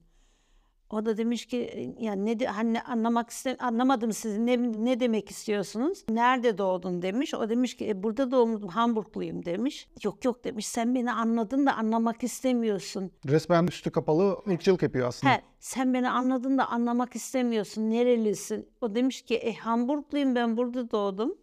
O 0.91 1.07
da 1.07 1.17
demiş 1.17 1.47
ki 1.47 1.95
yani 2.01 2.27
ne 2.27 2.41
de, 2.41 2.47
hani 2.47 2.81
anlamak 2.83 3.31
iste 3.31 3.57
anlamadım 3.57 4.13
siz 4.13 4.39
ne 4.39 4.63
ne 4.85 5.01
demek 5.01 5.31
istiyorsunuz? 5.31 6.05
Nerede 6.09 6.59
doğdun 6.59 7.03
demiş. 7.03 7.35
O 7.35 7.49
demiş 7.49 7.77
ki 7.77 7.89
"E, 7.89 8.03
burada 8.03 8.31
doğdum 8.31 8.69
Hamburgluyum 8.69 9.45
demiş. 9.45 9.89
Yok 10.05 10.25
yok 10.25 10.45
demiş 10.45 10.67
sen 10.67 10.95
beni 10.95 11.13
anladın 11.13 11.67
da 11.67 11.75
anlamak 11.77 12.23
istemiyorsun. 12.23 13.11
Resmen 13.29 13.67
üstü 13.67 13.91
kapalı 13.91 14.39
ırkçılık 14.49 14.83
yapıyor 14.83 15.09
aslında. 15.09 15.33
He, 15.33 15.43
sen 15.61 15.95
beni 15.95 16.11
anladın 16.11 16.59
da 16.59 16.67
anlamak 16.69 17.17
istemiyorsun. 17.17 17.91
Nerelisin? 17.91 18.69
O 18.81 18.95
demiş 18.95 19.23
ki 19.23 19.35
e 19.37 19.55
Hamburgluyum 19.55 20.35
ben 20.35 20.57
burada 20.57 20.91
doğdum. 20.91 21.35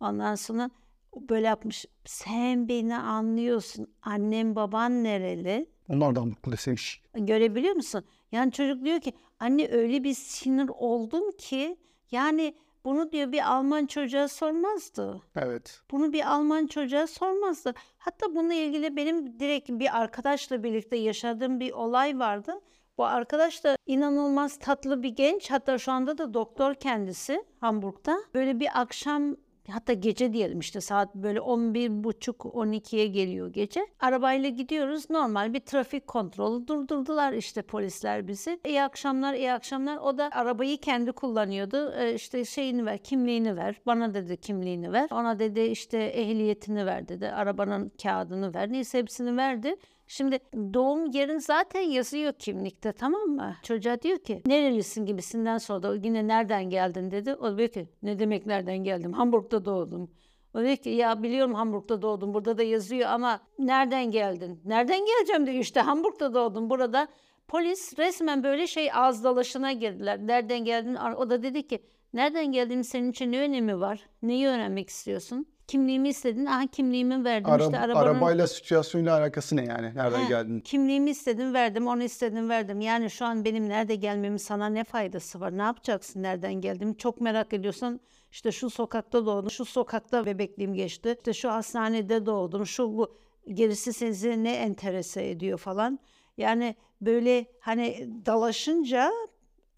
Ondan 0.00 0.34
sonra 0.34 0.70
böyle 1.14 1.46
yapmış. 1.46 1.86
Sen 2.04 2.68
beni 2.68 2.96
anlıyorsun. 2.96 3.86
Annem 4.02 4.56
baban 4.56 5.04
nereli? 5.04 5.66
Onlar 5.88 6.14
da 6.16 6.24
deseymiş. 6.52 7.02
Görebiliyor 7.14 7.74
musun? 7.74 8.04
Yani 8.36 8.52
çocuk 8.52 8.84
diyor 8.84 9.00
ki 9.00 9.12
anne 9.40 9.68
öyle 9.72 10.04
bir 10.04 10.14
sinir 10.14 10.68
oldum 10.68 11.32
ki 11.38 11.76
yani 12.10 12.54
bunu 12.84 13.12
diyor 13.12 13.32
bir 13.32 13.52
Alman 13.52 13.86
çocuğa 13.86 14.28
sormazdı. 14.28 15.22
Evet. 15.36 15.80
Bunu 15.90 16.12
bir 16.12 16.32
Alman 16.32 16.66
çocuğa 16.66 17.06
sormazdı. 17.06 17.74
Hatta 17.98 18.34
bununla 18.34 18.54
ilgili 18.54 18.96
benim 18.96 19.40
direkt 19.40 19.68
bir 19.70 20.00
arkadaşla 20.00 20.62
birlikte 20.62 20.96
yaşadığım 20.96 21.60
bir 21.60 21.72
olay 21.72 22.18
vardı. 22.18 22.60
Bu 22.98 23.04
arkadaş 23.04 23.64
da 23.64 23.76
inanılmaz 23.86 24.58
tatlı 24.58 25.02
bir 25.02 25.08
genç. 25.08 25.50
Hatta 25.50 25.78
şu 25.78 25.92
anda 25.92 26.18
da 26.18 26.34
doktor 26.34 26.74
kendisi 26.74 27.44
Hamburg'da. 27.60 28.20
Böyle 28.34 28.60
bir 28.60 28.80
akşam 28.80 29.36
hatta 29.72 29.92
gece 29.92 30.32
diyelim 30.32 30.58
işte 30.58 30.80
saat 30.80 31.14
böyle 31.14 31.38
11.30-12'ye 31.38 33.06
geliyor 33.06 33.52
gece. 33.52 33.86
Arabayla 34.00 34.48
gidiyoruz. 34.48 35.10
Normal 35.10 35.54
bir 35.54 35.60
trafik 35.60 36.06
kontrolü 36.06 36.66
durdurdular 36.66 37.32
işte 37.32 37.62
polisler 37.62 38.28
bizi. 38.28 38.60
İyi 38.66 38.82
akşamlar, 38.82 39.34
iyi 39.34 39.52
akşamlar. 39.52 39.96
O 39.96 40.18
da 40.18 40.30
arabayı 40.32 40.78
kendi 40.78 41.12
kullanıyordu. 41.12 41.92
Ee, 41.98 42.14
işte 42.14 42.44
şeyini 42.44 42.86
ver, 42.86 42.98
kimliğini 42.98 43.56
ver. 43.56 43.80
Bana 43.86 44.14
dedi 44.14 44.36
kimliğini 44.36 44.92
ver. 44.92 45.08
Ona 45.12 45.38
dedi 45.38 45.60
işte 45.60 45.98
ehliyetini 45.98 46.86
ver 46.86 47.08
dedi. 47.08 47.28
Arabanın 47.28 47.92
kağıdını 48.02 48.54
ver. 48.54 48.72
Neyse 48.72 48.98
hepsini 48.98 49.36
verdi. 49.36 49.76
Şimdi 50.06 50.38
doğum 50.52 51.10
yerin 51.10 51.38
zaten 51.38 51.80
yazıyor 51.80 52.32
kimlikte 52.32 52.92
tamam 52.92 53.28
mı? 53.28 53.56
Çocuğa 53.62 54.00
diyor 54.02 54.18
ki 54.18 54.42
nerelisin 54.46 55.06
gibisinden 55.06 55.58
sonra 55.58 55.82
da 55.82 55.94
yine 55.94 56.26
nereden 56.28 56.70
geldin 56.70 57.10
dedi. 57.10 57.34
O 57.34 57.58
diyor 57.58 57.68
ki 57.68 57.88
ne 58.02 58.18
demek 58.18 58.46
nereden 58.46 58.78
geldim? 58.78 59.12
Hamburg'da 59.12 59.64
doğdum. 59.64 60.10
O 60.54 60.60
diyor 60.62 60.76
ki 60.76 60.90
ya 60.90 61.22
biliyorum 61.22 61.54
Hamburg'da 61.54 62.02
doğdum. 62.02 62.34
Burada 62.34 62.58
da 62.58 62.62
yazıyor 62.62 63.08
ama 63.08 63.40
nereden 63.58 64.10
geldin? 64.10 64.60
Nereden 64.64 65.00
geleceğim 65.06 65.46
diyor 65.46 65.58
işte 65.58 65.80
Hamburg'da 65.80 66.34
doğdum. 66.34 66.70
Burada 66.70 67.08
polis 67.48 67.98
resmen 67.98 68.44
böyle 68.44 68.66
şey 68.66 68.92
ağız 68.92 69.24
dalaşına 69.24 69.72
girdiler. 69.72 70.18
Nereden 70.26 70.64
geldin? 70.64 70.94
O 70.94 71.30
da 71.30 71.42
dedi 71.42 71.66
ki 71.66 71.82
nereden 72.12 72.52
geldiğin 72.52 72.82
senin 72.82 73.10
için 73.10 73.32
ne 73.32 73.40
önemi 73.40 73.80
var? 73.80 74.06
Neyi 74.22 74.46
öğrenmek 74.46 74.88
istiyorsun? 74.88 75.46
Kimliğimi 75.66 76.08
istedin. 76.08 76.46
Aha 76.46 76.66
kimliğimi 76.66 77.24
verdim. 77.24 77.50
Ara- 77.50 77.64
işte 77.64 77.78
arabanın... 77.78 78.14
Arabayla 78.14 78.46
situasyonuyla 78.46 79.18
alakası 79.18 79.56
ne 79.56 79.64
yani? 79.64 79.94
Nereden 79.94 80.24
He, 80.24 80.28
geldin? 80.28 80.60
Kimliğimi 80.60 81.10
istedim 81.10 81.54
verdim, 81.54 81.86
onu 81.86 82.02
istedim 82.02 82.48
verdim. 82.48 82.80
Yani 82.80 83.10
şu 83.10 83.24
an 83.24 83.44
benim 83.44 83.68
nerede 83.68 83.94
gelmemin 83.94 84.36
sana 84.36 84.66
ne 84.66 84.84
faydası 84.84 85.40
var? 85.40 85.58
Ne 85.58 85.62
yapacaksın 85.62 86.22
nereden 86.22 86.54
geldim? 86.54 86.94
Çok 86.94 87.20
merak 87.20 87.52
ediyorsan 87.52 88.00
işte 88.30 88.52
şu 88.52 88.70
sokakta 88.70 89.26
doğdum, 89.26 89.50
şu 89.50 89.64
sokakta 89.64 90.26
bebekliğim 90.26 90.74
geçti, 90.74 91.14
işte 91.18 91.32
şu 91.32 91.50
hastanede 91.50 92.26
doğdum, 92.26 92.66
şu 92.66 92.96
bu 92.96 93.14
gerisi 93.48 93.92
sizi 93.92 94.44
ne 94.44 94.52
enterese 94.52 95.30
ediyor 95.30 95.58
falan. 95.58 95.98
Yani 96.36 96.76
böyle 97.00 97.46
hani 97.60 98.08
dalaşınca 98.26 99.12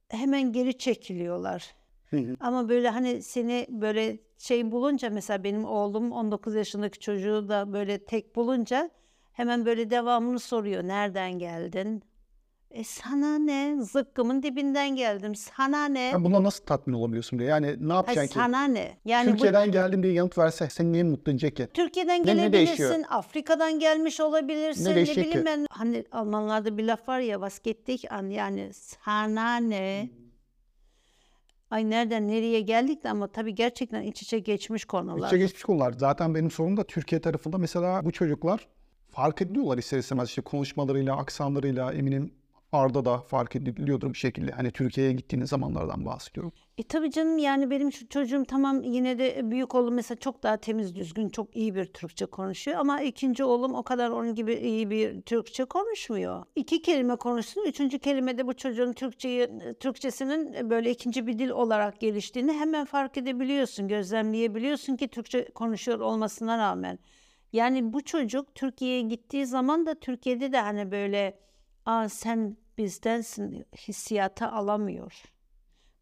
hemen 0.08 0.52
geri 0.52 0.78
çekiliyorlar. 0.78 1.74
Hı 2.10 2.16
hı. 2.16 2.36
Ama 2.40 2.68
böyle 2.68 2.88
hani 2.88 3.22
seni 3.22 3.66
böyle 3.68 4.18
şey 4.38 4.70
bulunca 4.72 5.10
mesela 5.10 5.44
benim 5.44 5.64
oğlum 5.64 6.12
19 6.12 6.54
yaşındaki 6.54 6.98
çocuğu 6.98 7.48
da 7.48 7.72
böyle 7.72 8.04
tek 8.04 8.36
bulunca 8.36 8.90
hemen 9.32 9.66
böyle 9.66 9.90
devamını 9.90 10.38
soruyor. 10.38 10.82
Nereden 10.82 11.38
geldin? 11.38 12.02
E 12.70 12.84
sana 12.84 13.38
ne? 13.38 13.76
Zıkkımın 13.80 14.42
dibinden 14.42 14.96
geldim. 14.96 15.34
Sana 15.34 15.84
ne? 15.88 16.10
Sen 16.12 16.24
bundan 16.24 16.44
nasıl 16.44 16.64
tatmin 16.64 16.94
olabiliyorsun 16.94 17.38
diye. 17.38 17.48
Yani 17.48 17.88
ne 17.88 17.92
yapacaksın 17.92 18.28
ki? 18.28 18.34
sana 18.34 18.64
ne? 18.64 18.98
Yani 19.04 19.28
bu 19.28 19.32
Türkiye'den 19.32 19.72
geldim 19.72 20.02
diye 20.02 20.12
yanıt 20.12 20.38
verse 20.38 20.68
seni 20.70 20.92
niye 20.92 21.02
mutlu 21.02 21.32
edecek 21.32 21.56
ki? 21.56 21.68
Türkiye'den 21.74 22.26
Ne- 22.26 22.36
ne 22.36 22.52
değişiyor? 22.52 22.90
gelebilirsin, 22.90 23.12
Afrika'dan 23.14 23.78
gelmiş 23.78 24.20
olabilirsin, 24.20 24.84
Ne 24.84 24.90
ne, 24.90 24.94
değişecek 24.96 25.24
bileyim 25.24 25.40
ki? 25.40 25.46
ben. 25.46 25.66
Hani 25.70 26.04
Almanlarda 26.12 26.78
bir 26.78 26.84
laf 26.84 27.08
var 27.08 27.20
ya, 27.20 27.34
was 27.34 27.58
geht 27.62 27.86
dich 27.86 28.12
an? 28.12 28.30
Yani 28.30 28.70
sana 28.72 29.56
ne? 29.56 30.08
Ay 31.70 31.90
nereden 31.90 32.28
nereye 32.28 32.60
geldik 32.60 33.04
de 33.04 33.10
ama 33.10 33.26
tabii 33.28 33.54
gerçekten 33.54 34.02
iç 34.02 34.22
içe 34.22 34.38
geçmiş 34.38 34.84
konular. 34.84 35.26
İçe 35.28 35.38
geçmiş 35.38 35.62
konular. 35.62 35.92
Zaten 35.92 36.34
benim 36.34 36.50
sorunum 36.50 36.76
da 36.76 36.84
Türkiye 36.84 37.20
tarafında 37.20 37.58
mesela 37.58 38.04
bu 38.04 38.12
çocuklar 38.12 38.68
fark 39.10 39.42
ediliyorlar 39.42 39.78
ister 39.78 39.98
istemez 39.98 40.28
işte 40.28 40.42
konuşmalarıyla, 40.42 41.16
aksanlarıyla 41.16 41.92
eminim 41.92 42.34
Arda 42.72 43.04
da 43.04 43.18
fark 43.18 43.56
ediliyordur 43.56 44.12
bir 44.12 44.18
şekilde. 44.18 44.50
Hani 44.52 44.70
Türkiye'ye 44.70 45.12
gittiğiniz 45.12 45.48
zamanlardan 45.48 46.04
bahsediyorum. 46.04 46.52
E 46.78 46.82
tabii 46.82 47.10
canım 47.10 47.38
yani 47.38 47.70
benim 47.70 47.92
şu 47.92 48.08
çocuğum 48.08 48.44
tamam 48.48 48.82
yine 48.82 49.18
de 49.18 49.50
büyük 49.50 49.74
oğlum 49.74 49.94
mesela 49.94 50.18
çok 50.18 50.42
daha 50.42 50.56
temiz 50.56 50.94
düzgün 50.94 51.28
çok 51.28 51.56
iyi 51.56 51.74
bir 51.74 51.84
Türkçe 51.84 52.26
konuşuyor 52.26 52.78
ama 52.80 53.02
ikinci 53.02 53.44
oğlum 53.44 53.74
o 53.74 53.82
kadar 53.82 54.10
onun 54.10 54.34
gibi 54.34 54.54
iyi 54.54 54.90
bir 54.90 55.20
Türkçe 55.22 55.64
konuşmuyor. 55.64 56.44
İki 56.56 56.82
kelime 56.82 57.16
konuşsun 57.16 57.64
üçüncü 57.66 57.98
kelimede 57.98 58.46
bu 58.46 58.54
çocuğun 58.54 58.92
Türkçeyi 58.92 59.48
Türkçesinin 59.80 60.70
böyle 60.70 60.90
ikinci 60.90 61.26
bir 61.26 61.38
dil 61.38 61.50
olarak 61.50 62.00
geliştiğini 62.00 62.52
hemen 62.52 62.84
fark 62.84 63.16
edebiliyorsun, 63.16 63.88
gözlemleyebiliyorsun 63.88 64.96
ki 64.96 65.08
Türkçe 65.08 65.44
konuşuyor 65.44 66.00
olmasına 66.00 66.58
rağmen. 66.58 66.98
Yani 67.52 67.92
bu 67.92 68.04
çocuk 68.04 68.54
Türkiye'ye 68.54 69.02
gittiği 69.02 69.46
zaman 69.46 69.86
da 69.86 69.94
Türkiye'de 69.94 70.52
de 70.52 70.60
hani 70.60 70.90
böyle 70.90 71.47
aa 71.86 72.08
sen 72.08 72.56
bizdensin 72.78 73.66
hissiyatı 73.76 74.46
alamıyor. 74.46 75.22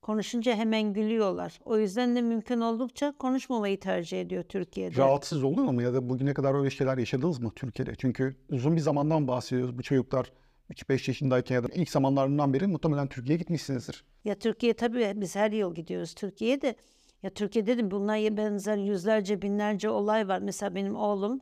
Konuşunca 0.03 0.55
hemen 0.55 0.93
gülüyorlar. 0.93 1.61
O 1.65 1.79
yüzden 1.79 2.17
de 2.17 2.23
mümkün 2.23 2.61
oldukça 2.61 3.13
konuşmamayı 3.19 3.81
tercih 3.81 4.21
ediyor 4.21 4.43
Türkiye'de. 4.43 4.97
Rahatsız 4.97 5.45
oluyor 5.45 5.67
mu 5.67 5.83
ya 5.83 5.95
da 5.95 6.09
bugüne 6.09 6.35
kadar 6.35 6.55
öyle 6.55 6.71
şeyler 6.71 6.99
yaşadınız 6.99 7.39
mı 7.39 7.51
Türkiye'de? 7.57 7.95
Çünkü 7.99 8.37
uzun 8.51 8.77
bir 8.77 8.81
zamandan 8.81 9.29
bahsediyoruz. 9.29 9.79
Bu 9.79 9.83
çocuklar 9.83 10.33
3-5 10.71 11.11
yaşındayken 11.11 11.55
ya 11.55 11.65
da 11.65 11.69
ilk 11.75 11.91
zamanlarından 11.91 12.55
beri 12.55 12.67
muhtemelen 12.67 13.09
Türkiye'ye 13.09 13.39
gitmişsinizdir. 13.39 14.05
Ya 14.25 14.35
Türkiye 14.35 14.75
tabii 14.75 15.13
biz 15.17 15.37
her 15.37 15.53
yıl 15.53 15.75
gidiyoruz 15.75 16.15
Türkiye'de. 16.15 16.77
Ya 17.23 17.31
Türkiye'de 17.31 17.79
de 17.79 17.91
bunlara 17.91 18.37
benzer 18.37 18.77
yüzlerce 18.77 19.43
binlerce 19.43 19.91
olay 19.91 20.29
var. 20.29 20.39
Mesela 20.39 20.75
benim 20.75 20.97
oğlum 20.97 21.41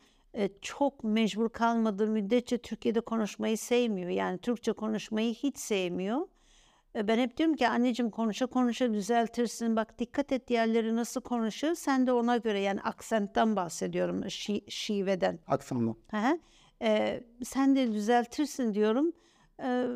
çok 0.62 1.04
mecbur 1.04 1.48
kalmadığı 1.48 2.06
müddetçe 2.06 2.58
Türkiye'de 2.58 3.00
konuşmayı 3.00 3.58
sevmiyor. 3.58 4.10
Yani 4.10 4.38
Türkçe 4.38 4.72
konuşmayı 4.72 5.34
hiç 5.34 5.58
sevmiyor. 5.58 6.28
E, 6.96 7.08
Ben 7.08 7.18
hep 7.18 7.36
diyorum 7.36 7.56
ki 7.56 7.68
anneciğim 7.68 8.10
konuşa 8.10 8.46
konuşa 8.46 8.94
düzeltirsin. 8.94 9.76
Bak 9.76 9.98
dikkat 9.98 10.32
et 10.32 10.48
diğerleri 10.48 10.96
nasıl 10.96 11.20
konuşuyor. 11.20 11.74
Sen 11.74 12.06
de 12.06 12.12
ona 12.12 12.36
göre 12.36 12.60
yani 12.60 12.80
aksentten 12.80 13.56
bahsediyorum. 13.56 14.30
Şi, 14.30 14.64
şiveden. 14.68 15.38
Aksanlı. 15.46 15.94
Ee, 16.82 17.20
sen 17.44 17.76
de 17.76 17.92
düzeltirsin 17.92 18.74
diyorum. 18.74 19.12
Ee, 19.62 19.86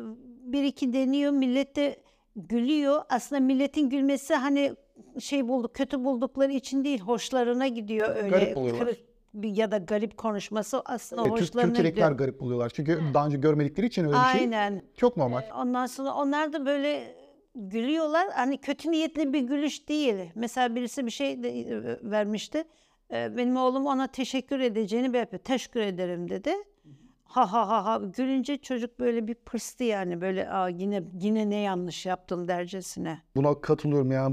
bir 0.43 0.63
iki 0.63 0.93
deniyor, 0.93 1.31
millet 1.31 1.75
de 1.75 2.03
gülüyor. 2.35 3.01
Aslında 3.09 3.39
milletin 3.41 3.89
gülmesi 3.89 4.35
hani 4.35 4.73
şey 5.19 5.47
bulduk, 5.47 5.73
kötü 5.75 6.03
buldukları 6.03 6.51
için 6.51 6.83
değil, 6.83 6.99
hoşlarına 6.99 7.67
gidiyor 7.67 8.15
öyle. 8.15 8.29
Garip 8.29 8.57
oluyorlar. 8.57 8.85
kırık 8.87 9.08
ya 9.43 9.71
da 9.71 9.77
garip 9.77 10.17
konuşması 10.17 10.81
aslında 10.85 11.21
E, 11.21 11.23
Türk, 11.25 11.33
hoşlarına 11.41 11.67
Türkiye'dekiler 11.73 12.11
gidiyor. 12.11 12.17
garip 12.27 12.39
buluyorlar. 12.39 12.69
Çünkü 12.69 12.99
daha 13.13 13.25
önce 13.25 13.37
görmedikleri 13.37 13.87
için 13.87 14.03
öyle 14.03 14.13
bir 14.13 14.31
şey 14.31 14.41
Aynen. 14.41 14.81
çok 14.97 15.17
normal. 15.17 15.41
Ondan 15.57 15.85
sonra 15.85 16.13
onlar 16.13 16.53
da 16.53 16.65
böyle 16.65 17.15
gülüyorlar. 17.55 18.27
Hani 18.33 18.57
kötü 18.57 18.91
niyetli 18.91 19.33
bir 19.33 19.41
gülüş 19.41 19.89
değil. 19.89 20.15
Mesela 20.35 20.75
birisi 20.75 21.05
bir 21.05 21.11
şey 21.11 21.43
de, 21.43 21.59
e, 21.59 21.99
vermişti. 22.11 22.63
E, 23.13 23.37
Benim 23.37 23.57
oğlum 23.57 23.85
ona 23.85 24.07
teşekkür 24.07 24.59
edeceğini 24.59 25.13
bir 25.13 25.17
yapıyor. 25.19 25.43
Teşekkür 25.43 25.79
ederim 25.79 26.29
dedi. 26.29 26.51
Ha 27.23 27.53
ha 27.53 27.67
ha 27.69 27.85
ha 27.85 28.01
gülünce 28.17 28.57
çocuk 28.57 28.99
böyle 28.99 29.27
bir 29.27 29.33
pırstı 29.35 29.83
yani 29.83 30.21
böyle 30.21 30.49
Aa, 30.49 30.69
yine 30.69 31.03
yine 31.21 31.49
ne 31.49 31.55
yanlış 31.55 32.05
yaptım 32.05 32.47
dercesine. 32.47 33.21
Buna 33.35 33.61
katılıyorum 33.61 34.11
ya. 34.11 34.29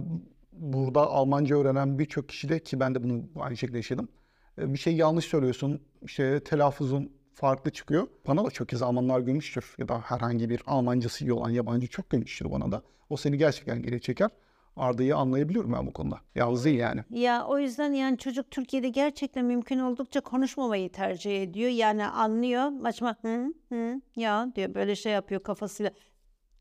Burada 0.53 1.07
Almanca 1.07 1.57
öğrenen 1.57 1.99
birçok 1.99 2.29
kişi 2.29 2.49
de 2.49 2.59
ki 2.59 2.81
ben 2.81 2.95
de 2.95 3.03
bunu 3.03 3.23
aynı 3.41 3.57
şekilde 3.57 3.77
yaşadım. 3.79 4.09
E, 4.59 4.73
Bir 4.73 4.79
şey 4.79 4.97
yanlış 4.97 5.25
söylüyorsun, 5.25 5.81
işte 6.03 6.41
telaffuzun 6.41 7.13
farklı 7.35 7.71
çıkıyor. 7.71 8.07
Bana 8.29 8.45
da 8.45 8.51
çok 8.51 8.69
kez 8.69 8.83
Almanlar 8.83 9.21
gülmüştür 9.21 9.75
ya 9.79 9.89
da 9.89 10.01
herhangi 10.01 10.51
bir 10.51 10.63
Almancası 10.67 11.25
iyi 11.25 11.33
olan 11.33 11.51
yabancı 11.51 11.87
çok 11.87 12.11
gülmüştür 12.11 12.51
bana 12.51 12.73
da. 12.73 12.83
O 13.11 13.17
seni 13.17 13.39
gerçekten 13.39 13.83
geri 13.83 14.01
çeker. 14.01 14.31
Arda'yı 14.77 15.17
anlayabiliyorum 15.17 15.73
ben 15.73 15.87
bu 15.87 15.93
konuda. 15.93 16.21
Yalnız 16.35 16.65
değil 16.65 16.79
yani. 16.79 17.01
Ya 17.11 17.47
o 17.47 17.59
yüzden 17.59 17.93
yani 17.93 18.19
çocuk 18.19 18.51
Türkiye'de 18.51 18.89
gerçekten 18.89 19.45
mümkün 19.45 19.79
oldukça 19.79 20.21
konuşmamayı 20.21 20.93
tercih 20.93 21.43
ediyor. 21.43 21.71
Yani 21.71 22.07
anlıyor. 22.07 22.69
Maçma 22.69 23.17
hı 23.23 23.53
hı 23.69 24.01
ya 24.17 24.53
diyor 24.55 24.75
böyle 24.75 24.97
şey 24.97 25.13
yapıyor 25.13 25.43
kafasıyla. 25.43 25.91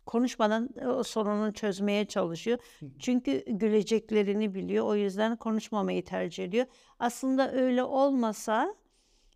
Konuşmadan 0.06 0.70
o 0.88 1.04
sorununu 1.04 1.54
çözmeye 1.54 2.06
çalışıyor. 2.06 2.60
Çünkü 3.00 3.44
güleceklerini 3.48 4.56
biliyor. 4.56 4.86
O 4.86 4.96
yüzden 4.96 5.36
konuşmamayı 5.36 6.06
tercih 6.06 6.44
ediyor. 6.44 6.66
Aslında 7.00 7.52
öyle 7.52 7.84
olmasa 7.84 8.76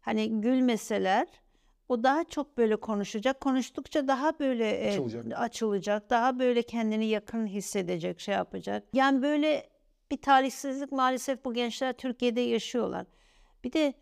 hani 0.02 0.42
gülmeseler 0.42 1.28
o 1.90 2.04
daha 2.04 2.24
çok 2.24 2.58
böyle 2.58 2.76
konuşacak. 2.76 3.42
Konuştukça 3.42 4.08
daha 4.08 4.40
böyle 4.40 4.70
e, 4.72 4.90
Açılacak. 4.90 5.26
açılacak. 5.36 6.10
Daha 6.10 6.40
böyle 6.40 6.62
kendini 6.62 7.06
yakın 7.06 7.48
hissedecek, 7.48 8.20
şey 8.20 8.36
yapacak. 8.36 8.84
Yani 8.94 9.22
böyle 9.22 9.70
bir 10.12 10.18
talihsizlik 10.18 10.92
maalesef 10.92 11.46
bu 11.46 11.54
gençler 11.54 11.94
Türkiye'de 11.94 12.42
yaşıyorlar. 12.42 13.06
Bir 13.64 13.74
de 13.74 13.94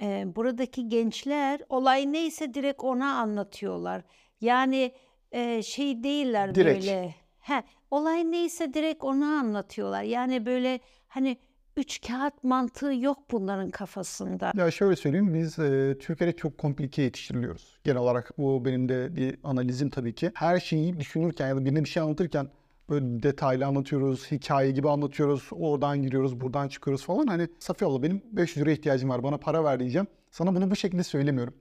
e, 0.00 0.24
buradaki 0.36 0.88
gençler 0.88 1.60
olay 1.68 2.12
neyse 2.12 2.54
direkt 2.54 2.84
ona 2.84 3.14
anlatıyorlar. 3.14 4.02
Yani 4.40 4.92
e, 5.32 5.62
şey 5.62 6.04
değiller 6.04 6.54
Direkt. 6.54 6.86
böyle. 6.86 7.14
He, 7.40 7.62
olay 7.90 8.30
neyse 8.30 8.74
direkt 8.74 9.04
ona 9.04 9.26
anlatıyorlar. 9.26 10.02
Yani 10.02 10.46
böyle 10.46 10.80
hani 11.08 11.36
üç 11.76 12.00
kağıt 12.08 12.44
mantığı 12.44 12.94
yok 12.94 13.18
bunların 13.30 13.70
kafasında. 13.70 14.52
Ya 14.56 14.70
şöyle 14.70 14.96
söyleyeyim 14.96 15.34
biz 15.34 15.58
e, 15.58 15.96
Türkiye'de 16.00 16.36
çok 16.36 16.58
komplike 16.58 17.02
yetiştiriliyoruz. 17.02 17.78
Genel 17.84 17.98
olarak 17.98 18.38
bu 18.38 18.64
benim 18.64 18.88
de 18.88 19.16
bir 19.16 19.38
analizim 19.44 19.90
tabii 19.90 20.14
ki. 20.14 20.30
Her 20.34 20.60
şeyi 20.60 21.00
düşünürken 21.00 21.48
ya 21.48 21.56
da 21.56 21.64
birine 21.64 21.84
bir 21.84 21.88
şey 21.88 22.02
anlatırken 22.02 22.48
böyle 22.88 23.22
detaylı 23.22 23.66
anlatıyoruz, 23.66 24.30
hikaye 24.30 24.70
gibi 24.70 24.88
anlatıyoruz. 24.88 25.48
Oradan 25.52 26.02
giriyoruz, 26.02 26.40
buradan 26.40 26.68
çıkıyoruz 26.68 27.04
falan. 27.04 27.26
Hani 27.26 27.48
Safiye 27.58 27.90
abla 27.90 28.02
benim 28.02 28.22
500 28.32 28.64
lira 28.64 28.72
ihtiyacım 28.72 29.10
var 29.10 29.22
bana 29.22 29.36
para 29.38 29.64
ver 29.64 29.80
diyeceğim. 29.80 30.06
Sana 30.30 30.54
bunu 30.54 30.70
bu 30.70 30.76
şekilde 30.76 31.02
söylemiyorum. 31.02 31.54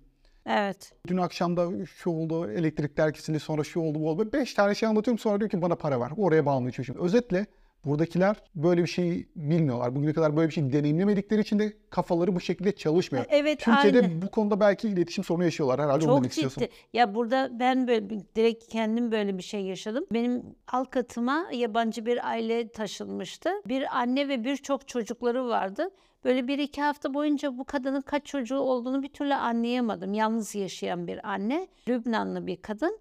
Evet. 0.46 0.94
Dün 1.08 1.18
akşam 1.18 1.58
da 1.58 1.86
şu 1.86 2.10
oldu, 2.10 2.52
elektrikler 2.52 3.14
kesildi, 3.14 3.40
sonra 3.40 3.64
şu 3.64 3.80
oldu, 3.80 4.00
bu 4.00 4.10
oldu. 4.10 4.34
Beş 4.34 4.54
tane 4.54 4.76
şey 4.76 4.90
anlatıyorum 4.90 5.20
sonra 5.20 5.40
diyor 5.40 5.50
ki 5.50 5.62
bana 5.62 5.76
para 5.76 6.00
ver. 6.00 6.12
Oraya 6.18 6.46
bağlanıyor 6.46 6.72
çocuğum. 6.72 6.96
Özetle 7.00 7.46
buradakiler 7.86 8.36
böyle 8.56 8.82
bir 8.82 8.88
şey 8.88 9.28
bilmiyorlar. 9.36 9.96
Bugüne 9.96 10.14
kadar 10.14 10.38
böyle 10.38 10.50
bir 10.50 10.54
şey 10.54 10.74
deneyimlemedikleri 10.74 11.42
için 11.42 11.60
de 11.60 11.74
kafaları 11.90 12.36
bu 12.36 12.40
şekilde 12.40 12.72
çalışmıyor. 12.72 13.26
Evet, 13.30 13.60
Türkiye'de 13.60 14.00
aynı. 14.00 14.22
bu 14.22 14.32
konuda 14.32 14.60
belki 14.60 14.88
iletişim 14.88 15.24
sorunu 15.24 15.44
yaşıyorlar 15.44 15.82
herhalde 15.82 16.06
Çok 16.06 16.18
demek 16.18 16.32
istiyorsun. 16.32 16.62
ciddi. 16.62 16.74
Ya 16.94 17.16
burada 17.16 17.50
ben 17.60 17.88
böyle 17.88 18.10
direkt 18.36 18.68
kendim 18.68 19.12
böyle 19.12 19.38
bir 19.38 19.44
şey 19.44 19.62
yaşadım. 19.62 20.06
Benim 20.14 20.44
alt 20.68 20.90
katıma 20.90 21.50
yabancı 21.54 22.06
bir 22.06 22.30
aile 22.30 22.70
taşınmıştı. 22.70 23.50
Bir 23.68 23.98
anne 24.00 24.28
ve 24.28 24.44
birçok 24.44 24.88
çocukları 24.88 25.48
vardı. 25.48 25.90
Böyle 26.24 26.48
bir 26.48 26.60
iki 26.60 26.82
hafta 26.82 27.14
boyunca 27.14 27.58
bu 27.58 27.66
kadının 27.66 28.02
kaç 28.02 28.26
çocuğu 28.26 28.60
olduğunu 28.60 29.04
bir 29.04 29.14
türlü 29.14 29.34
anlayamadım. 29.34 30.14
Yalnız 30.14 30.56
yaşayan 30.56 31.08
bir 31.08 31.30
anne, 31.30 31.68
Lübnanlı 31.88 32.48
bir 32.48 32.62
kadın. 32.62 33.00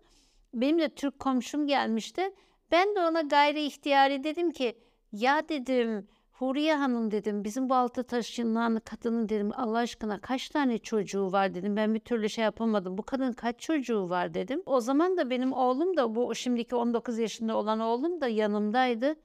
Benim 0.55 0.79
de 0.79 0.89
Türk 0.89 1.19
komşum 1.19 1.67
gelmişti. 1.67 2.23
Ben 2.71 2.95
de 2.95 3.01
ona 3.01 3.21
gayri 3.21 3.63
ihtiyari 3.63 4.25
dedim 4.25 4.51
ki 4.51 4.79
ya 5.13 5.49
dedim 5.49 6.09
Huriye 6.39 6.75
Hanım 6.75 7.11
dedim 7.11 7.45
bizim 7.45 7.69
bu 7.69 7.75
altı 7.75 8.05
taşınan 8.05 8.81
kadının 8.81 9.29
dedim 9.29 9.51
Allah 9.55 9.79
aşkına 9.79 10.21
kaç 10.21 10.49
tane 10.49 10.79
çocuğu 10.79 11.33
var 11.33 11.55
dedim. 11.55 11.77
Ben 11.77 11.95
bir 11.95 12.01
türlü 12.01 12.29
şey 12.29 12.45
yapamadım. 12.45 12.99
Bu 12.99 13.03
kadın 13.03 13.33
kaç 13.33 13.61
çocuğu 13.61 14.09
var 14.09 14.35
dedim. 14.35 14.63
O 14.67 14.81
zaman 14.81 15.17
da 15.17 15.31
benim 15.31 15.53
oğlum 15.53 15.97
da 15.97 16.15
bu 16.15 16.35
şimdiki 16.35 16.77
19 16.77 17.19
yaşında 17.19 17.57
olan 17.57 17.81
oğlum 17.81 18.21
da 18.21 18.29
yanımdaydı. 18.29 19.17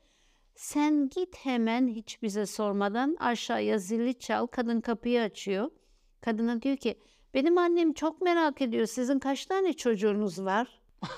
Sen 0.56 1.10
git 1.10 1.36
hemen 1.36 1.88
hiç 1.88 2.22
bize 2.22 2.46
sormadan 2.46 3.18
aşağıya 3.20 3.78
zili 3.78 4.20
çal. 4.20 4.48
Kadın 4.48 4.82
kapıyı 4.82 5.22
açıyor. 5.22 5.72
Kadına 6.22 6.62
diyor 6.62 6.78
ki 6.78 7.00
benim 7.34 7.58
annem 7.58 7.94
çok 7.94 8.22
merak 8.22 8.62
ediyor. 8.62 8.86
Sizin 8.86 9.20
kaç 9.20 9.46
tane 9.46 9.74
çocuğunuz 9.74 10.46
var? 10.46 10.82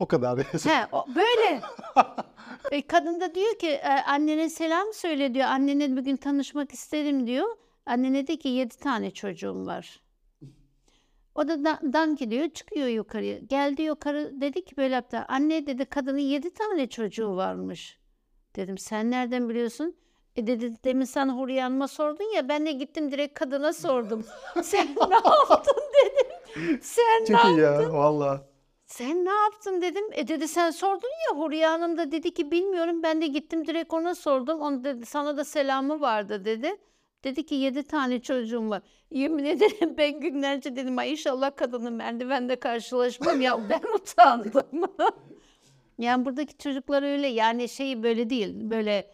O 0.00 0.06
kadar. 0.06 0.38
He, 0.64 0.86
o, 0.92 1.06
böyle. 1.14 1.60
e, 2.70 2.86
kadın 2.86 3.20
da 3.20 3.34
diyor 3.34 3.58
ki 3.58 3.68
e, 3.68 3.88
annene 3.88 4.50
selam 4.50 4.92
söyle 4.92 5.34
diyor. 5.34 5.46
Annene 5.46 5.96
bugün 5.96 6.16
tanışmak 6.16 6.72
isterim 6.72 7.26
diyor. 7.26 7.56
Annene 7.86 8.26
de 8.26 8.36
ki 8.36 8.48
yedi 8.48 8.76
tane 8.76 9.10
çocuğum 9.10 9.66
var. 9.66 10.00
O 11.40 11.48
da 11.48 11.64
dan- 11.64 11.92
dank 11.92 12.18
diyor 12.30 12.48
çıkıyor 12.48 12.88
yukarıya. 12.88 13.38
Geldi 13.38 13.82
yukarı 13.82 14.40
dedi 14.40 14.64
ki 14.64 14.76
böyle 14.76 14.94
yaptı. 14.94 15.24
Anne 15.28 15.66
dedi 15.66 15.84
kadının 15.84 16.18
yedi 16.18 16.50
tane 16.54 16.86
çocuğu 16.88 17.36
varmış. 17.36 17.98
Dedim 18.56 18.78
sen 18.78 19.10
nereden 19.10 19.48
biliyorsun? 19.48 19.96
E 20.36 20.46
dedi 20.46 20.74
demin 20.84 21.04
sen 21.04 21.28
Huriye 21.28 21.62
Hanım'a 21.62 21.88
sordun 21.88 22.34
ya 22.36 22.48
ben 22.48 22.66
de 22.66 22.72
gittim 22.72 23.12
direkt 23.12 23.38
kadına 23.38 23.72
sordum. 23.72 24.24
sen 24.62 24.86
ne 25.10 25.14
yaptın 25.14 25.76
dedim. 26.04 26.78
Sen 26.82 27.22
ne 27.22 27.26
Çok 27.26 27.44
iyi 27.44 27.58
ya 27.60 27.92
valla. 27.92 28.46
sen 28.86 29.24
ne 29.24 29.30
yaptın 29.32 29.82
dedim. 29.82 30.04
E 30.12 30.28
dedi 30.28 30.48
sen 30.48 30.70
sordun 30.70 31.08
ya 31.30 31.38
Huriye 31.38 31.66
Hanım 31.66 31.98
da 31.98 32.12
dedi 32.12 32.34
ki 32.34 32.50
bilmiyorum. 32.50 33.02
Ben 33.02 33.20
de 33.22 33.26
gittim 33.26 33.66
direkt 33.66 33.92
ona 33.94 34.14
sordum. 34.14 34.60
Onu 34.60 34.84
dedi 34.84 35.06
sana 35.06 35.36
da 35.36 35.44
selamı 35.44 36.00
vardı 36.00 36.44
dedi. 36.44 36.76
Dedi 37.24 37.46
ki 37.46 37.54
yedi 37.54 37.82
tane 37.82 38.22
çocuğum 38.22 38.70
var. 38.70 38.82
Yemin 39.10 39.44
ederim 39.44 39.94
ben 39.98 40.20
günlerce 40.20 40.76
dedim 40.76 40.98
ay 40.98 41.12
inşallah 41.12 41.56
kadının 41.56 41.92
merdivende 41.92 42.56
karşılaşmam 42.56 43.40
ya 43.40 43.68
ben 43.70 43.82
utandım. 43.94 44.84
yani 45.98 46.24
buradaki 46.24 46.58
çocuklar 46.58 47.02
öyle 47.02 47.26
yani 47.26 47.68
şey 47.68 48.02
böyle 48.02 48.30
değil 48.30 48.70
böyle 48.70 49.10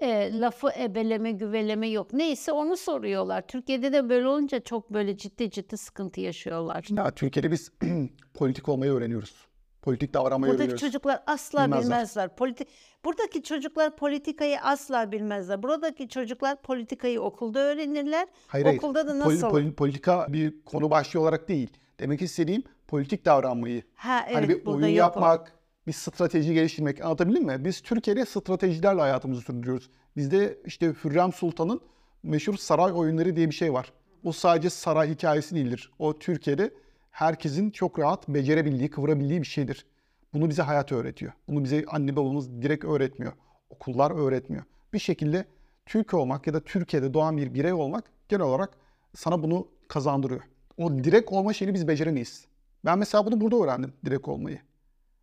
e, 0.00 0.40
lafı 0.40 0.68
ebeleme 0.78 1.32
güveleme 1.32 1.88
yok. 1.88 2.12
Neyse 2.12 2.52
onu 2.52 2.76
soruyorlar. 2.76 3.46
Türkiye'de 3.46 3.92
de 3.92 4.08
böyle 4.08 4.26
olunca 4.26 4.60
çok 4.60 4.90
böyle 4.90 5.16
ciddi 5.16 5.50
ciddi 5.50 5.76
sıkıntı 5.76 6.20
yaşıyorlar. 6.20 6.86
Ya 6.90 7.10
Türkiye'de 7.10 7.50
biz 7.50 7.72
politik 8.34 8.68
olmayı 8.68 8.92
öğreniyoruz. 8.92 9.46
Politik 9.86 10.14
davranmayı 10.14 10.50
Buradaki 10.52 10.62
öğreniyoruz. 10.62 10.80
çocuklar 10.80 11.22
asla 11.26 11.64
Bilmezler. 11.66 11.84
bilmezler. 11.84 12.36
Politi 12.36 12.64
Buradaki 13.04 13.42
çocuklar 13.42 13.96
politikayı 13.96 14.60
asla 14.60 15.12
bilmezler. 15.12 15.62
Buradaki 15.62 16.08
çocuklar 16.08 16.62
politikayı 16.62 17.20
okulda 17.20 17.58
öğrenirler. 17.58 18.28
Hayır, 18.46 18.64
hayır. 18.66 18.78
okulda 18.78 19.06
da 19.06 19.10
Pol- 19.12 19.18
nasıl? 19.18 19.48
pol- 19.50 19.72
politika 19.74 20.26
bir 20.32 20.64
konu 20.64 20.90
başlığı 20.90 21.20
olarak 21.20 21.48
değil. 21.48 21.70
Demek 22.00 22.22
istediğim 22.22 22.62
politik 22.88 23.24
davranmayı. 23.24 23.82
ha 23.94 24.24
evet 24.26 24.36
hani 24.36 24.48
bir 24.48 24.66
oyun 24.66 24.86
yok 24.86 24.96
yapmak, 24.96 25.52
bir 25.86 25.92
strateji 25.92 26.54
geliştirmek. 26.54 27.04
Anlatabildim 27.04 27.44
mi? 27.44 27.56
Biz 27.64 27.80
Türkiye'de 27.80 28.24
stratejilerle 28.24 29.00
hayatımızı 29.00 29.40
sürdürüyoruz. 29.40 29.90
Bizde 30.16 30.58
işte 30.64 30.92
Hürrem 31.04 31.32
Sultan'ın 31.32 31.80
meşhur 32.22 32.56
saray 32.56 32.92
oyunları 32.92 33.36
diye 33.36 33.50
bir 33.50 33.54
şey 33.54 33.72
var. 33.72 33.92
O 34.24 34.32
sadece 34.32 34.70
saray 34.70 35.10
hikayesi 35.10 35.54
değildir. 35.54 35.90
O 35.98 36.18
Türkiye'de 36.18 36.70
herkesin 37.16 37.70
çok 37.70 37.98
rahat 37.98 38.28
becerebildiği, 38.28 38.90
kıvırabildiği 38.90 39.42
bir 39.42 39.46
şeydir. 39.46 39.86
Bunu 40.34 40.48
bize 40.48 40.62
hayat 40.62 40.92
öğretiyor. 40.92 41.32
Bunu 41.48 41.64
bize 41.64 41.84
anne 41.88 42.16
babamız 42.16 42.62
direkt 42.62 42.84
öğretmiyor. 42.84 43.32
Okullar 43.70 44.10
öğretmiyor. 44.10 44.64
Bir 44.92 44.98
şekilde 44.98 45.44
Türk 45.86 46.14
olmak 46.14 46.46
ya 46.46 46.54
da 46.54 46.60
Türkiye'de 46.60 47.14
doğan 47.14 47.36
bir 47.36 47.54
birey 47.54 47.72
olmak 47.72 48.04
genel 48.28 48.42
olarak 48.42 48.70
sana 49.14 49.42
bunu 49.42 49.68
kazandırıyor. 49.88 50.40
O 50.76 50.98
direkt 51.04 51.32
olma 51.32 51.52
şeyini 51.52 51.74
biz 51.74 51.88
beceremeyiz. 51.88 52.44
Ben 52.84 52.98
mesela 52.98 53.26
bunu 53.26 53.40
burada 53.40 53.56
öğrendim 53.56 53.92
direkt 54.04 54.28
olmayı. 54.28 54.58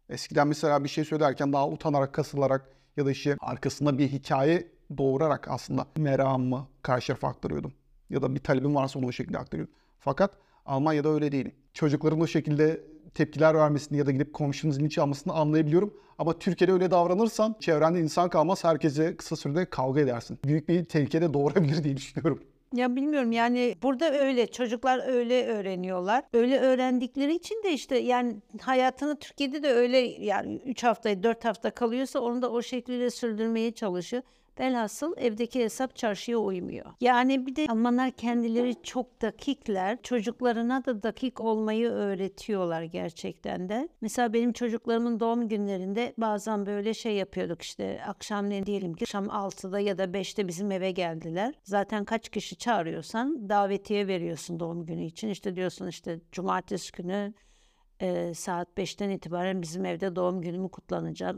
Eskiden 0.09 0.47
mesela 0.47 0.83
bir 0.83 0.89
şey 0.89 1.05
söylerken 1.05 1.53
daha 1.53 1.69
utanarak, 1.69 2.13
kasılarak 2.13 2.69
ya 2.97 3.05
da 3.05 3.11
işte 3.11 3.37
arkasında 3.39 3.97
bir 3.97 4.07
hikaye 4.07 4.67
doğurarak 4.97 5.47
aslında 5.47 5.87
meramımı 5.97 6.67
karşı 6.81 7.07
tarafa 7.07 7.27
aktarıyordum. 7.27 7.73
Ya 8.09 8.21
da 8.21 8.35
bir 8.35 8.39
talebim 8.39 8.75
varsa 8.75 8.99
onu 8.99 9.07
o 9.07 9.11
şekilde 9.11 9.37
aktarıyordum. 9.37 9.73
Fakat 9.99 10.31
Almanya'da 10.65 11.09
öyle 11.09 11.31
değil. 11.31 11.49
Çocukların 11.73 12.21
o 12.21 12.27
şekilde 12.27 12.81
tepkiler 13.13 13.55
vermesini 13.55 13.97
ya 13.97 14.05
da 14.05 14.11
gidip 14.11 14.33
komşunun 14.33 14.71
zilini 14.71 14.89
çalmasını 14.89 15.33
anlayabiliyorum. 15.33 15.93
Ama 16.17 16.39
Türkiye'de 16.39 16.71
öyle 16.71 16.91
davranırsan 16.91 17.55
çevrende 17.59 17.99
insan 17.99 18.29
kalmaz 18.29 18.63
herkese 18.63 19.17
kısa 19.17 19.35
sürede 19.35 19.65
kavga 19.65 20.01
edersin. 20.01 20.39
Büyük 20.45 20.69
bir 20.69 20.85
tehlikede 20.85 21.33
doğurabilir 21.33 21.83
diye 21.83 21.97
düşünüyorum. 21.97 22.43
Ya 22.73 22.95
bilmiyorum 22.95 23.31
yani 23.31 23.75
burada 23.83 24.13
öyle 24.19 24.47
çocuklar 24.47 25.07
öyle 25.07 25.47
öğreniyorlar. 25.47 26.23
Öyle 26.33 26.59
öğrendikleri 26.59 27.35
için 27.35 27.63
de 27.63 27.73
işte 27.73 27.97
yani 27.97 28.35
hayatını 28.61 29.19
Türkiye'de 29.19 29.63
de 29.63 29.69
öyle 29.69 29.97
yani 29.97 30.61
3 30.65 30.83
hafta 30.83 31.23
4 31.23 31.45
hafta 31.45 31.71
kalıyorsa 31.71 32.19
onu 32.19 32.41
da 32.41 32.51
o 32.51 32.61
şekilde 32.61 33.09
sürdürmeye 33.09 33.71
çalışıyor. 33.71 34.23
Velhasıl 34.59 35.13
evdeki 35.17 35.63
hesap 35.63 35.95
çarşıya 35.95 36.37
uymuyor. 36.37 36.85
Yani 37.01 37.45
bir 37.45 37.55
de 37.55 37.65
Almanlar 37.69 38.11
kendileri 38.11 38.75
çok 38.83 39.21
dakikler. 39.21 40.01
Çocuklarına 40.01 40.85
da 40.85 41.03
dakik 41.03 41.41
olmayı 41.41 41.89
öğretiyorlar 41.89 42.83
gerçekten 42.83 43.69
de. 43.69 43.89
Mesela 44.01 44.33
benim 44.33 44.53
çocuklarımın 44.53 45.19
doğum 45.19 45.47
günlerinde 45.47 46.13
bazen 46.17 46.65
böyle 46.65 46.93
şey 46.93 47.15
yapıyorduk 47.15 47.61
işte 47.61 48.01
akşamleyin 48.07 48.65
diyelim 48.65 48.93
ki 48.93 49.03
akşam 49.03 49.25
6'da 49.25 49.79
ya 49.79 49.97
da 49.97 50.03
5'te 50.03 50.47
bizim 50.47 50.71
eve 50.71 50.91
geldiler. 50.91 51.53
Zaten 51.63 52.05
kaç 52.05 52.29
kişi 52.29 52.55
çağırıyorsan 52.55 53.49
davetiye 53.49 54.07
veriyorsun 54.07 54.59
doğum 54.59 54.85
günü 54.85 55.05
için. 55.05 55.29
İşte 55.29 55.55
diyorsun 55.55 55.87
işte 55.87 56.19
cumartesi 56.31 56.91
günü 56.91 57.33
e, 57.99 58.33
saat 58.33 58.67
5'ten 58.77 59.09
itibaren 59.09 59.61
bizim 59.61 59.85
evde 59.85 60.15
doğum 60.15 60.41
günümü 60.41 60.69
kutlanacak. 60.69 61.35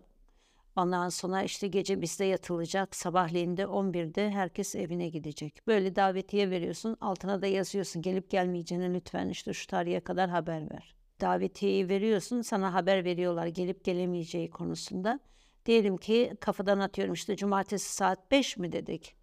Ondan 0.75 1.09
sonra 1.09 1.43
işte 1.43 1.67
gece 1.67 2.01
bizde 2.01 2.25
yatılacak. 2.25 2.95
Sabahleyin 2.95 3.57
de 3.57 3.63
11'de 3.63 4.29
herkes 4.29 4.75
evine 4.75 5.09
gidecek. 5.09 5.67
Böyle 5.67 5.95
davetiye 5.95 6.49
veriyorsun. 6.49 6.97
Altına 7.01 7.41
da 7.41 7.47
yazıyorsun. 7.47 8.01
Gelip 8.01 8.29
gelmeyeceğini 8.29 8.93
lütfen 8.93 9.29
işte 9.29 9.53
şu 9.53 9.67
tarihe 9.67 9.99
kadar 9.99 10.29
haber 10.29 10.71
ver. 10.71 10.95
Davetiyeyi 11.21 11.89
veriyorsun. 11.89 12.41
Sana 12.41 12.73
haber 12.73 13.05
veriyorlar 13.05 13.47
gelip 13.47 13.83
gelemeyeceği 13.83 14.49
konusunda. 14.49 15.19
Diyelim 15.65 15.97
ki 15.97 16.33
kafadan 16.39 16.79
atıyorum 16.79 17.13
işte 17.13 17.35
cumartesi 17.35 17.93
saat 17.93 18.31
5 18.31 18.57
mi 18.57 18.71
dedik. 18.71 19.15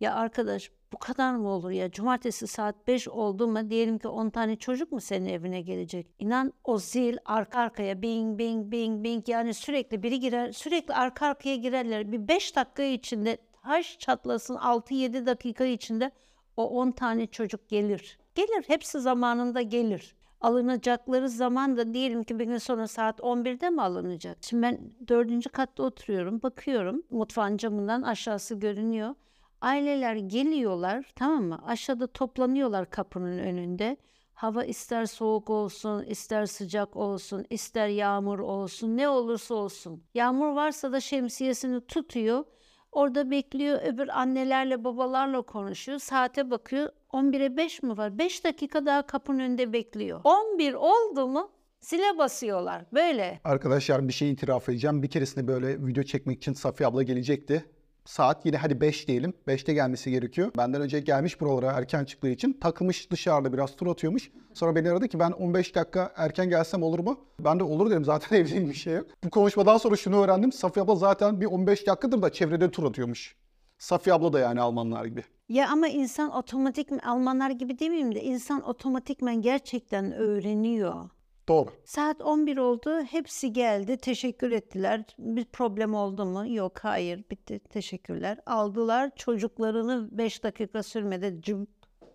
Ya 0.00 0.14
arkadaş 0.14 0.70
bu 0.92 0.98
kadar 0.98 1.34
mı 1.34 1.48
olur 1.48 1.70
ya? 1.70 1.90
Cumartesi 1.90 2.46
saat 2.46 2.86
5 2.86 3.08
oldu 3.08 3.48
mu 3.48 3.70
diyelim 3.70 3.98
ki 3.98 4.08
10 4.08 4.30
tane 4.30 4.56
çocuk 4.56 4.92
mu 4.92 5.00
senin 5.00 5.26
evine 5.26 5.60
gelecek? 5.60 6.06
İnan 6.18 6.52
o 6.64 6.78
zil 6.78 7.16
arka 7.24 7.58
arkaya 7.58 8.02
bing 8.02 8.38
bing 8.38 8.72
bing 8.72 9.04
bing 9.04 9.28
yani 9.28 9.54
sürekli 9.54 10.02
biri 10.02 10.20
girer 10.20 10.52
sürekli 10.52 10.94
arka 10.94 11.26
arkaya 11.26 11.56
girerler. 11.56 12.12
Bir 12.12 12.28
5 12.28 12.56
dakika 12.56 12.82
içinde 12.82 13.38
taş 13.62 13.98
çatlasın 13.98 14.54
6-7 14.54 15.26
dakika 15.26 15.64
içinde 15.64 16.10
o 16.56 16.68
10 16.68 16.90
tane 16.90 17.26
çocuk 17.26 17.68
gelir. 17.68 18.18
Gelir 18.34 18.64
hepsi 18.66 19.00
zamanında 19.00 19.62
gelir. 19.62 20.16
Alınacakları 20.40 21.28
zaman 21.28 21.76
da 21.76 21.94
diyelim 21.94 22.22
ki 22.22 22.38
bir 22.38 22.44
gün 22.44 22.58
sonra 22.58 22.88
saat 22.88 23.20
11'de 23.20 23.70
mi 23.70 23.82
alınacak? 23.82 24.38
Şimdi 24.40 24.62
ben 24.62 24.78
dördüncü 25.08 25.48
katta 25.48 25.82
oturuyorum 25.82 26.42
bakıyorum 26.42 27.02
mutfağın 27.10 27.56
camından 27.56 28.02
aşağısı 28.02 28.54
görünüyor. 28.54 29.14
Aileler 29.60 30.16
geliyorlar 30.16 31.04
tamam 31.16 31.44
mı? 31.44 31.60
Aşağıda 31.66 32.06
toplanıyorlar 32.06 32.90
kapının 32.90 33.38
önünde. 33.38 33.96
Hava 34.32 34.64
ister 34.64 35.06
soğuk 35.06 35.50
olsun, 35.50 36.02
ister 36.04 36.46
sıcak 36.46 36.96
olsun, 36.96 37.44
ister 37.50 37.88
yağmur 37.88 38.38
olsun, 38.38 38.96
ne 38.96 39.08
olursa 39.08 39.54
olsun. 39.54 40.04
Yağmur 40.14 40.48
varsa 40.48 40.92
da 40.92 41.00
şemsiyesini 41.00 41.86
tutuyor. 41.86 42.44
Orada 42.92 43.30
bekliyor, 43.30 43.80
öbür 43.82 44.08
annelerle 44.08 44.84
babalarla 44.84 45.42
konuşuyor. 45.42 45.98
Saate 45.98 46.50
bakıyor, 46.50 46.88
11'e 47.12 47.56
5 47.56 47.82
mi 47.82 47.96
var? 47.96 48.18
5 48.18 48.44
dakika 48.44 48.86
daha 48.86 49.02
kapının 49.02 49.38
önünde 49.38 49.72
bekliyor. 49.72 50.20
11 50.24 50.74
oldu 50.74 51.28
mu 51.28 51.50
zile 51.80 52.18
basıyorlar. 52.18 52.84
Böyle. 52.92 53.40
Arkadaşlar 53.44 54.08
bir 54.08 54.12
şey 54.12 54.30
itiraf 54.30 54.68
edeceğim. 54.68 55.02
Bir 55.02 55.10
keresinde 55.10 55.48
böyle 55.48 55.86
video 55.86 56.02
çekmek 56.02 56.36
için 56.36 56.52
Safiye 56.52 56.88
abla 56.88 57.02
gelecekti. 57.02 57.64
Saat 58.08 58.46
yine 58.46 58.56
hadi 58.56 58.80
5 58.80 59.08
diyelim. 59.08 59.34
5'te 59.48 59.74
gelmesi 59.74 60.10
gerekiyor. 60.10 60.50
Benden 60.56 60.80
önce 60.80 61.00
gelmiş 61.00 61.40
buralara 61.40 61.72
erken 61.72 62.04
çıktığı 62.04 62.28
için 62.28 62.52
takılmış 62.52 63.10
dışarıda 63.10 63.52
biraz 63.52 63.76
tur 63.76 63.86
atıyormuş. 63.86 64.30
Sonra 64.54 64.76
beni 64.76 64.90
aradı 64.90 65.08
ki 65.08 65.18
ben 65.18 65.30
15 65.30 65.74
dakika 65.74 66.12
erken 66.16 66.48
gelsem 66.48 66.82
olur 66.82 66.98
mu? 66.98 67.18
Ben 67.40 67.58
de 67.58 67.64
olur 67.64 67.90
dedim 67.90 68.04
zaten 68.12 68.36
evdeyim 68.36 68.68
bir 68.68 68.74
şey 68.74 68.94
yok. 68.94 69.06
Bu 69.24 69.30
konuşmadan 69.30 69.78
sonra 69.78 69.96
şunu 69.96 70.22
öğrendim. 70.24 70.52
Safiye 70.52 70.84
abla 70.84 70.94
zaten 70.94 71.40
bir 71.40 71.46
15 71.46 71.86
dakikadır 71.86 72.22
da 72.22 72.32
çevrede 72.32 72.70
tur 72.70 72.84
atıyormuş. 72.84 73.36
Safiye 73.78 74.14
abla 74.14 74.32
da 74.32 74.40
yani 74.40 74.60
Almanlar 74.60 75.04
gibi. 75.04 75.24
Ya 75.48 75.68
ama 75.70 75.88
insan 75.88 76.30
otomatik 76.36 76.88
Almanlar 77.06 77.50
gibi 77.50 77.78
demeyeyim 77.78 78.14
de 78.14 78.22
insan 78.22 78.68
otomatikmen 78.68 79.42
gerçekten 79.42 80.12
öğreniyor. 80.12 81.10
Doğru. 81.48 81.70
Saat 81.84 82.22
11 82.22 82.56
oldu. 82.56 83.00
Hepsi 83.02 83.52
geldi. 83.52 83.96
Teşekkür 83.96 84.50
ettiler. 84.50 85.04
Bir 85.18 85.44
problem 85.44 85.94
oldu 85.94 86.24
mu? 86.24 86.54
Yok, 86.54 86.78
hayır. 86.82 87.24
Bitti. 87.30 87.58
Teşekkürler. 87.58 88.38
Aldılar. 88.46 89.10
Çocuklarını 89.16 90.08
5 90.12 90.42
dakika 90.42 90.82
sürmedi. 90.82 91.38
Cüm, 91.42 91.66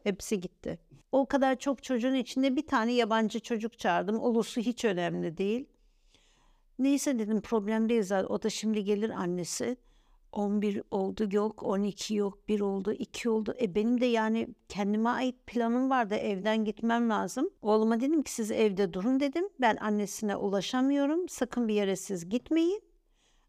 hepsi 0.03 0.39
gitti. 0.39 0.79
O 1.11 1.25
kadar 1.25 1.59
çok 1.59 1.83
çocuğun 1.83 2.13
içinde 2.13 2.55
bir 2.55 2.67
tane 2.67 2.93
yabancı 2.93 3.39
çocuk 3.39 3.79
çağırdım. 3.79 4.23
Ulusu 4.23 4.61
hiç 4.61 4.85
önemli 4.85 5.37
değil. 5.37 5.65
Neyse 6.79 7.19
dedim 7.19 7.41
problem 7.41 7.89
değil 7.89 8.03
zaten. 8.03 8.27
O 8.27 8.41
da 8.41 8.49
şimdi 8.49 8.83
gelir 8.83 9.09
annesi. 9.09 9.77
11 10.33 10.81
oldu 10.91 11.27
yok, 11.31 11.63
12 11.63 12.15
yok, 12.15 12.47
1 12.47 12.59
oldu, 12.59 12.93
2 12.93 13.29
oldu. 13.29 13.55
E 13.61 13.75
benim 13.75 14.01
de 14.01 14.05
yani 14.05 14.47
kendime 14.69 15.09
ait 15.09 15.35
planım 15.47 15.89
vardı. 15.89 16.15
Evden 16.15 16.65
gitmem 16.65 17.09
lazım. 17.09 17.49
Oğluma 17.61 18.01
dedim 18.01 18.23
ki 18.23 18.31
siz 18.31 18.51
evde 18.51 18.93
durun 18.93 19.19
dedim. 19.19 19.49
Ben 19.61 19.77
annesine 19.81 20.35
ulaşamıyorum. 20.35 21.29
Sakın 21.29 21.67
bir 21.67 21.73
yere 21.73 21.95
siz 21.95 22.29
gitmeyin. 22.29 22.81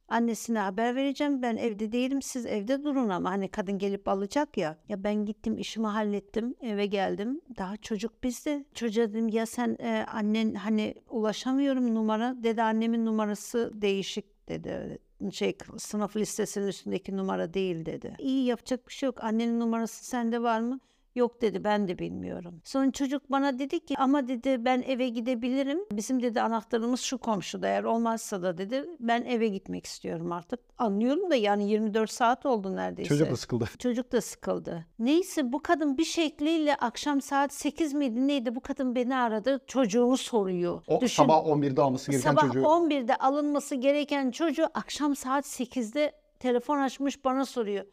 Annesine 0.09 0.59
haber 0.59 0.97
vereceğim. 0.97 1.42
Ben 1.42 1.57
evde 1.57 1.92
değilim. 1.92 2.23
Siz 2.23 2.47
evde 2.47 2.85
durun 2.85 3.09
ama 3.09 3.31
hani 3.31 3.49
kadın 3.49 3.79
gelip 3.79 4.09
alacak 4.09 4.57
ya. 4.57 4.79
Ya 4.88 5.05
ben 5.05 5.25
gittim 5.25 5.59
işimi 5.59 5.87
hallettim. 5.87 6.55
Eve 6.61 6.87
geldim. 6.87 7.40
Daha 7.59 7.77
çocuk 7.77 8.23
bizde. 8.23 8.64
Çocuğa 8.75 9.09
dedim 9.09 9.29
ya 9.29 9.47
sen 9.47 9.77
e, 9.81 10.05
annen 10.12 10.55
hani 10.55 10.94
ulaşamıyorum 11.11 11.94
numara. 11.94 12.37
Dedi 12.42 12.62
annemin 12.62 13.07
numarası 13.07 13.70
değişik 13.75 14.49
dedi 14.49 14.99
şey 15.33 15.57
sınıf 15.79 16.17
listesinin 16.17 16.67
üstündeki 16.67 17.17
numara 17.17 17.55
değil 17.55 17.87
dedi. 17.87 18.17
İyi 18.19 18.45
yapacak 18.45 18.89
bir 18.89 18.93
şey 18.93 19.07
yok. 19.07 19.25
Annenin 19.25 19.61
numarası 19.61 20.05
sende 20.05 20.43
var 20.43 20.61
mı? 20.61 20.81
Yok 21.14 21.42
dedi 21.42 21.64
ben 21.64 21.88
de 21.88 21.98
bilmiyorum. 21.98 22.61
Sonra 22.64 22.92
çocuk 22.92 23.31
bana 23.31 23.59
dedi 23.59 23.85
ki 23.85 23.94
ama 23.98 24.29
dedi 24.29 24.64
ben 24.64 24.83
eve 24.83 25.09
gidebilirim. 25.09 25.79
Bizim 25.92 26.22
dedi 26.22 26.40
anahtarımız 26.40 27.00
şu 27.00 27.18
komşuda 27.18 27.68
eğer 27.68 27.85
olmazsa 27.85 28.42
da 28.42 28.59
dedi 28.59 28.87
ben 29.00 29.24
eve 29.24 29.48
gitmek 29.48 29.87
istiyorum 29.87 30.33
artık. 30.33 30.61
Anlıyorum 30.79 31.31
da 31.31 31.35
yani 31.35 31.70
24 31.70 32.11
saat 32.11 32.46
oldu 32.46 32.77
neredeyse. 32.77 33.09
Çocuk 33.09 33.31
da 33.31 33.37
sıkıldı. 33.37 33.68
Çocuk 33.79 34.12
da 34.12 34.20
sıkıldı. 34.20 34.87
Neyse 34.98 35.53
bu 35.53 35.62
kadın 35.62 35.98
bir 35.98 36.05
şekliyle 36.05 36.77
akşam 36.77 37.20
saat 37.20 37.53
8 37.53 37.94
miydi 37.94 38.29
neydi 38.29 38.55
bu 38.55 38.61
kadın 38.61 38.94
beni 38.94 39.16
aradı 39.16 39.61
çocuğumu 39.66 40.16
soruyor. 40.16 40.83
O 40.88 41.00
Düşün, 41.00 41.22
sabah 41.22 41.37
11'de 41.46 41.83
alması 41.83 42.11
gereken 42.11 42.31
sabah 42.31 42.42
çocuğu. 42.42 42.61
11'de 42.61 43.16
alınması 43.16 43.74
gereken 43.74 44.31
çocuğu 44.31 44.66
akşam 44.74 45.16
saat 45.16 45.44
8'de 45.44 46.12
telefon 46.38 46.79
açmış 46.79 47.24
bana 47.24 47.44
soruyor. 47.44 47.85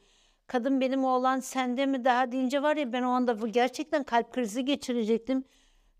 Kadın 0.51 0.81
benim 0.81 1.05
oğlan 1.05 1.39
sende 1.39 1.85
mi 1.85 2.05
daha 2.05 2.31
deyince 2.31 2.63
var 2.63 2.77
ya 2.77 2.93
ben 2.93 3.03
o 3.03 3.09
anda 3.09 3.41
bu 3.41 3.47
gerçekten 3.47 4.03
kalp 4.03 4.33
krizi 4.33 4.65
geçirecektim. 4.65 5.43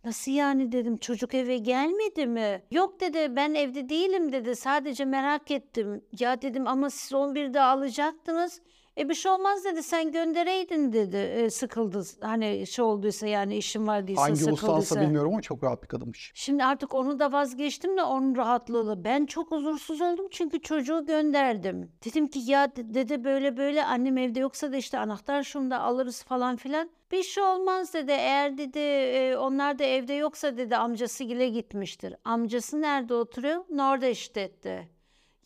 Nasıl 0.03 0.31
yani 0.31 0.71
dedim 0.71 0.97
çocuk 0.97 1.33
eve 1.33 1.57
gelmedi 1.57 2.27
mi? 2.27 2.63
Yok 2.71 2.99
dedi 2.99 3.35
ben 3.35 3.53
evde 3.53 3.89
değilim 3.89 4.31
dedi 4.31 4.55
sadece 4.55 5.05
merak 5.05 5.51
ettim. 5.51 6.05
Ya 6.19 6.41
dedim 6.41 6.67
ama 6.67 6.89
siz 6.89 7.11
11'de 7.11 7.61
alacaktınız. 7.61 8.61
E 8.97 9.10
bir 9.10 9.13
şey 9.13 9.32
olmaz 9.32 9.65
dedi 9.65 9.84
sen 9.84 10.12
göndereydin 10.12 10.93
dedi 10.93 11.17
e, 11.17 11.49
sıkıldı 11.49 12.04
hani 12.21 12.67
şey 12.67 12.86
olduysa 12.86 13.27
yani 13.27 13.58
işim 13.58 13.88
var 13.88 14.08
değilse 14.08 14.21
Hangi 14.21 14.36
sıkıldıysa. 14.36 14.73
ustansa 14.77 15.01
bilmiyorum 15.01 15.32
ama 15.32 15.41
çok 15.41 15.63
rahat 15.63 15.84
bir 15.84 15.88
kadınmış. 15.88 16.32
Şimdi 16.36 16.63
artık 16.63 16.95
onu 16.95 17.19
da 17.19 17.32
vazgeçtim 17.32 17.97
de 17.97 18.04
onun 18.04 18.36
rahatlığıyla. 18.36 19.04
Ben 19.04 19.25
çok 19.25 19.51
huzursuz 19.51 20.01
oldum 20.01 20.27
çünkü 20.32 20.62
çocuğu 20.62 21.06
gönderdim. 21.06 21.91
Dedim 22.06 22.27
ki 22.27 22.39
ya 22.45 22.75
de- 22.75 22.93
dede 22.93 23.23
böyle 23.23 23.58
böyle 23.58 23.86
annem 23.86 24.17
evde 24.17 24.39
yoksa 24.39 24.71
da 24.71 24.77
işte 24.77 24.99
anahtar 24.99 25.43
şunu 25.43 25.71
da 25.71 25.80
alırız 25.80 26.23
falan 26.23 26.56
filan. 26.56 26.89
Bir 27.12 27.23
şey 27.23 27.43
olmaz 27.43 27.93
dedi. 27.93 28.12
Eğer 28.12 28.58
dedi 28.58 28.80
e, 28.80 29.36
onlar 29.38 29.80
da 29.80 29.84
evde 29.84 30.13
yoksa 30.13 30.58
dedi 30.58 30.77
amcası 30.77 31.23
gile 31.23 31.49
gitmiştir. 31.49 32.15
Amcası 32.25 32.82
nerede 32.82 33.13
oturuyor? 33.13 33.65
Nordeştet'te. 33.69 34.88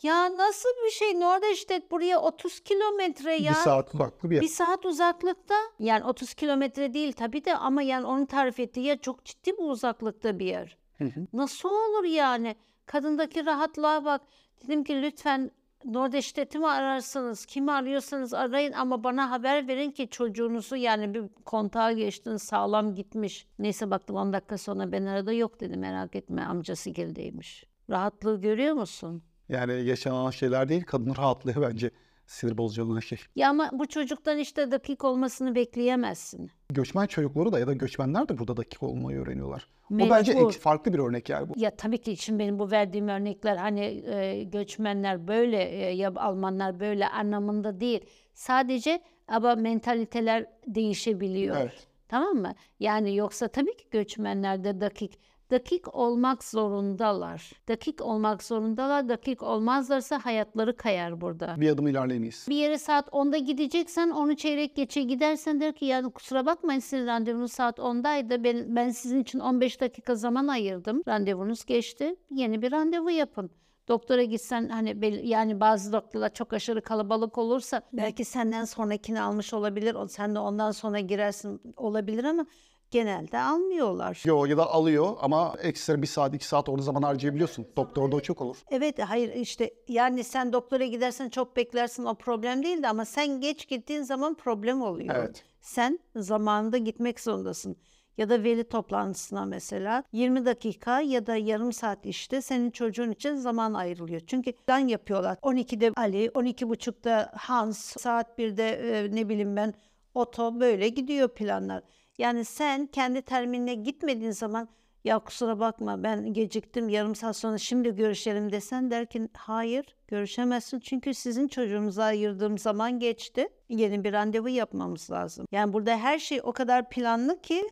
Ya 0.04 0.38
nasıl 0.38 0.70
bir 0.86 0.92
şey? 0.92 1.20
Nordeştet 1.20 1.92
buraya 1.92 2.22
30 2.22 2.60
kilometre 2.60 3.36
ya. 3.36 3.52
Bir 3.52 3.56
saat 3.56 3.96
uzaklığı 3.96 4.30
bir 4.30 4.36
yer. 4.36 4.44
Bir 4.44 4.48
saat 4.48 4.86
uzaklıkta 4.86 5.56
yani 5.80 6.06
30 6.06 6.34
kilometre 6.34 6.94
değil 6.94 7.14
tabii 7.14 7.46
de 7.46 7.56
ama 7.58 7.82
yani 7.82 8.06
onun 8.06 8.26
tarif 8.26 8.60
ettiği 8.60 8.86
yer 8.86 9.02
çok 9.02 9.26
ciddi 9.26 9.58
bir 9.58 9.64
uzaklıkta 9.64 10.40
bir 10.40 10.46
yer. 10.46 10.78
Hı 10.98 11.04
hı. 11.04 11.28
Nasıl 11.34 11.70
olur 11.70 12.04
yani? 12.04 12.56
Kadındaki 12.86 13.46
rahatlığa 13.46 14.06
bak. 14.06 14.22
Dedim 14.64 14.84
ki 14.84 15.02
lütfen 15.02 15.52
Nordeştet'i 15.86 16.60
mi 16.60 16.68
ararsınız? 16.68 17.46
Kimi 17.46 17.72
arıyorsanız 17.72 18.34
arayın 18.34 18.72
ama 18.72 19.04
bana 19.04 19.32
haber 19.32 19.68
verin 19.68 19.92
ki 19.92 20.10
çocuğunuzu 20.10 20.76
yani 20.76 21.14
bir 21.14 21.24
kontağa 21.46 21.92
geçtin 21.92 22.38
sağlam 22.38 22.96
gitmiş. 22.96 23.48
Neyse 23.60 23.92
baktım 23.92 24.16
10 24.16 24.34
dakika 24.34 24.58
sonra 24.58 24.92
ben 24.92 25.06
arada 25.06 25.34
yok 25.34 25.60
dedi 25.60 25.78
merak 25.78 26.16
etme 26.16 26.44
amcası 26.44 26.90
geldeymiş. 26.90 27.66
Rahatlığı 27.90 28.42
görüyor 28.42 28.74
musun? 28.74 29.24
Yani 29.50 29.84
yaşanan 29.86 30.30
şeyler 30.32 30.70
değil 30.70 30.84
kadının 30.84 31.16
rahatlığı 31.16 31.62
bence 31.62 31.92
sinir 32.26 32.58
bozucu 32.58 32.86
olan 32.86 33.00
şey. 33.00 33.18
Ya 33.36 33.50
ama 33.50 33.70
bu 33.74 33.86
çocuktan 33.86 34.38
işte 34.38 34.72
dakik 34.72 35.04
olmasını 35.04 35.56
bekleyemezsin. 35.56 36.52
Göçmen 36.70 37.06
çocukları 37.06 37.52
da 37.52 37.60
ya 37.60 37.68
da 37.68 37.74
göçmenler 37.74 38.30
de 38.30 38.38
burada 38.38 38.58
dakika 38.58 38.86
olmayı 38.86 39.20
öğreniyorlar. 39.20 39.68
O 39.92 39.94
Mecbur. 39.94 40.10
bence 40.12 40.32
ek- 40.32 40.60
farklı 40.60 40.94
bir 40.94 41.00
örnek 41.00 41.30
yani 41.30 41.50
bu. 41.50 41.54
Ya 41.58 41.76
tabii 41.76 41.98
ki 41.98 42.18
şimdi 42.18 42.40
benim 42.40 42.60
bu 42.60 42.72
verdiğim 42.72 43.08
örnekler 43.08 43.58
hani 43.58 43.82
e, 43.86 44.44
göçmenler 44.44 45.28
böyle 45.28 45.64
e, 45.64 45.96
ya 45.96 46.14
Almanlar 46.16 46.80
böyle 46.80 47.08
anlamında 47.08 47.80
değil. 47.80 48.06
Sadece 48.34 49.02
ama 49.28 49.56
mentaliteler 49.56 50.46
değişebiliyor. 50.68 51.58
Evet. 51.62 51.88
Tamam 52.08 52.36
mı? 52.38 52.54
Yani 52.80 53.16
yoksa 53.16 53.48
tabii 53.48 53.78
ki 53.78 53.86
göçmenlerde 53.92 54.82
dakik 54.82 55.20
dakik 55.52 55.96
olmak 55.96 56.44
zorundalar. 56.44 57.52
Dakik 57.68 58.02
olmak 58.02 58.44
zorundalar. 58.44 59.10
Dakik 59.10 59.44
olmazlarsa 59.44 60.26
hayatları 60.26 60.78
kayar 60.78 61.22
burada. 61.22 61.56
Bir 61.58 61.70
adım 61.70 61.88
ilerleyemeyiz. 61.88 62.46
Bir 62.50 62.56
yere 62.56 62.78
saat 62.78 63.08
10'da 63.08 63.38
gideceksen 63.38 64.10
onu 64.10 64.36
çeyrek 64.36 64.76
geçe 64.76 65.02
gidersen 65.02 65.62
der 65.62 65.74
ki 65.74 65.86
yani 65.86 66.12
kusura 66.12 66.46
bakmayın 66.46 66.80
sizin 66.80 67.08
randevunuz 67.08 67.52
saat 67.52 67.80
10'daydı. 67.80 68.44
Ben, 68.44 68.76
ben 68.76 68.90
sizin 68.90 69.22
için 69.22 69.40
15 69.40 69.82
dakika 69.82 70.16
zaman 70.16 70.48
ayırdım. 70.48 71.04
Randevunuz 71.08 71.66
geçti. 71.66 72.16
Yeni 72.32 72.62
bir 72.62 72.72
randevu 72.72 73.12
yapın. 73.12 73.52
Doktora 73.88 74.24
gitsen 74.24 74.70
hani 74.70 75.20
yani 75.24 75.60
bazı 75.60 75.94
doktorlar 75.94 76.34
çok 76.34 76.54
aşırı 76.54 76.82
kalabalık 76.82 77.38
olursa 77.38 77.82
belki 77.94 78.26
senden 78.26 78.66
sonrakini 78.66 79.22
almış 79.22 79.54
olabilir. 79.54 79.96
Sen 80.08 80.36
de 80.36 80.40
ondan 80.40 80.72
sonra 80.72 81.00
girersin 81.00 81.62
olabilir 81.78 82.24
ama 82.24 82.46
genelde 82.92 83.40
almıyorlar. 83.40 84.22
Yo 84.26 84.46
ya 84.46 84.58
da 84.58 84.70
alıyor 84.72 85.18
ama 85.22 85.56
ekstra 85.62 86.02
bir 86.02 86.08
saat 86.08 86.36
iki 86.36 86.48
saat 86.48 86.70
orada 86.70 86.82
zaman 86.82 87.02
harcayabiliyorsun. 87.02 87.68
Doktorda 87.78 88.16
o 88.16 88.20
çok 88.20 88.42
olur. 88.42 88.58
Evet 88.72 89.00
hayır 89.00 89.34
işte 89.34 89.74
yani 89.88 90.24
sen 90.24 90.54
doktora 90.54 90.86
gidersen 90.86 91.30
çok 91.30 91.58
beklersin 91.58 92.06
o 92.06 92.16
problem 92.16 92.64
değildi 92.64 92.88
ama 92.88 93.06
sen 93.06 93.42
geç 93.42 93.68
gittiğin 93.68 94.02
zaman 94.02 94.36
problem 94.36 94.82
oluyor. 94.82 95.16
Evet. 95.16 95.44
Sen 95.62 96.00
zamanında 96.16 96.78
gitmek 96.78 97.20
zorundasın. 97.20 97.78
Ya 98.18 98.30
da 98.30 98.44
veli 98.44 98.64
toplantısına 98.64 99.46
mesela 99.46 100.04
20 100.12 100.46
dakika 100.46 101.02
ya 101.02 101.28
da 101.28 101.36
yarım 101.36 101.74
saat 101.74 102.06
işte 102.06 102.42
senin 102.42 102.72
çocuğun 102.72 103.12
için 103.12 103.36
zaman 103.36 103.74
ayrılıyor. 103.74 104.22
Çünkü 104.28 104.52
plan 104.52 104.80
yapıyorlar. 104.80 105.38
12'de 105.42 105.92
Ali, 105.98 106.26
12.30'da 106.28 107.32
Hans, 107.38 107.78
saat 107.78 108.40
1'de 108.40 108.70
e, 108.70 109.16
ne 109.16 109.30
bileyim 109.30 109.56
ben 109.56 109.74
Oto 110.14 110.60
böyle 110.60 110.90
gidiyor 110.90 111.30
planlar. 111.30 111.84
Yani 112.18 112.46
sen 112.46 112.88
kendi 112.88 113.22
terminine 113.22 113.74
gitmediğin 113.74 114.32
zaman 114.32 114.70
ya 115.04 115.20
kusura 115.20 115.60
bakma 115.60 116.04
ben 116.04 116.34
geciktim 116.34 116.90
yarım 116.90 117.16
saat 117.16 117.36
sonra 117.36 117.58
şimdi 117.58 117.96
görüşelim 117.96 118.52
desen 118.52 118.92
derken 118.92 119.30
hayır 119.34 119.96
görüşemezsin 120.08 120.80
çünkü 120.80 121.14
sizin 121.14 121.48
çocuğunuza 121.48 122.04
ayırdığım 122.04 122.58
zaman 122.58 123.00
geçti. 123.00 123.48
Yeni 123.70 124.04
bir 124.04 124.14
randevu 124.14 124.50
yapmamız 124.50 125.12
lazım. 125.12 125.46
Yani 125.52 125.74
burada 125.74 125.98
her 125.98 126.20
şey 126.20 126.40
o 126.44 126.52
kadar 126.52 126.90
planlı 126.90 127.42
ki 127.42 127.70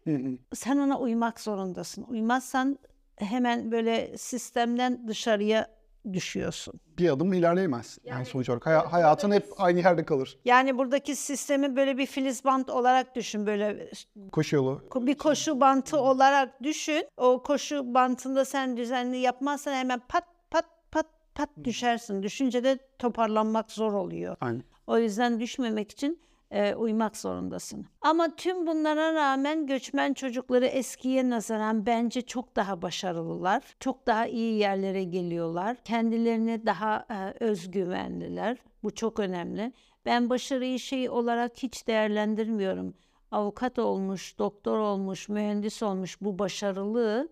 sen 0.53 0.77
ona 0.77 0.99
uymak 0.99 1.39
zorundasın. 1.39 2.03
Uymazsan 2.03 2.79
hemen 3.15 3.71
böyle 3.71 4.17
sistemden 4.17 5.07
dışarıya 5.07 5.67
düşüyorsun. 6.13 6.73
Bir 6.97 7.09
adım 7.09 7.33
ilerleyemezsin. 7.33 8.01
Yani, 8.05 8.25
sonuç 8.25 8.49
olarak 8.49 8.65
haya- 8.65 8.91
hayatın 8.91 9.31
hep 9.31 9.47
aynı 9.57 9.79
yerde 9.79 10.05
kalır. 10.05 10.37
Yani 10.45 10.77
buradaki 10.77 11.15
sistemi 11.15 11.75
böyle 11.75 11.97
bir 11.97 12.05
filizbant 12.05 12.69
olarak 12.69 13.15
düşün. 13.15 13.45
Böyle 13.45 13.89
Koşu 14.31 14.55
yolu. 14.55 14.81
Bir 14.95 15.15
koşu 15.17 15.59
bantı 15.61 15.99
olarak 15.99 16.63
düşün. 16.63 17.05
O 17.17 17.43
koşu 17.43 17.93
bantında 17.93 18.45
sen 18.45 18.77
düzenli 18.77 19.17
yapmazsan 19.17 19.73
hemen 19.73 20.01
pat 20.09 20.23
pat 20.51 20.65
pat 20.91 21.05
pat 21.35 21.49
düşersin. 21.63 22.23
Düşünce 22.23 22.63
de 22.63 22.77
toparlanmak 22.99 23.71
zor 23.71 23.93
oluyor. 23.93 24.35
Aynen. 24.41 24.63
O 24.87 24.97
yüzden 24.97 25.39
düşmemek 25.39 25.91
için 25.91 26.21
e, 26.53 26.75
uymak 26.75 27.17
zorundasın. 27.17 27.85
Ama 28.01 28.35
tüm 28.35 28.67
bunlara 28.67 29.13
rağmen 29.13 29.67
göçmen 29.67 30.13
çocukları 30.13 30.65
eskiye 30.65 31.29
nazaran 31.29 31.85
bence 31.85 32.21
çok 32.21 32.55
daha 32.55 32.81
başarılılar. 32.81 33.63
Çok 33.79 34.07
daha 34.07 34.27
iyi 34.27 34.59
yerlere 34.59 35.03
geliyorlar. 35.03 35.77
Kendilerine 35.83 36.65
daha 36.65 37.05
e, 37.09 37.45
özgüvenliler. 37.45 38.57
Bu 38.83 38.95
çok 38.95 39.19
önemli. 39.19 39.73
Ben 40.05 40.29
başarıyı 40.29 40.79
şey 40.79 41.09
olarak 41.09 41.51
hiç 41.57 41.87
değerlendirmiyorum. 41.87 42.93
Avukat 43.31 43.79
olmuş, 43.79 44.39
doktor 44.39 44.77
olmuş, 44.77 45.29
mühendis 45.29 45.83
olmuş 45.83 46.21
bu 46.21 46.39
başarılı 46.39 47.29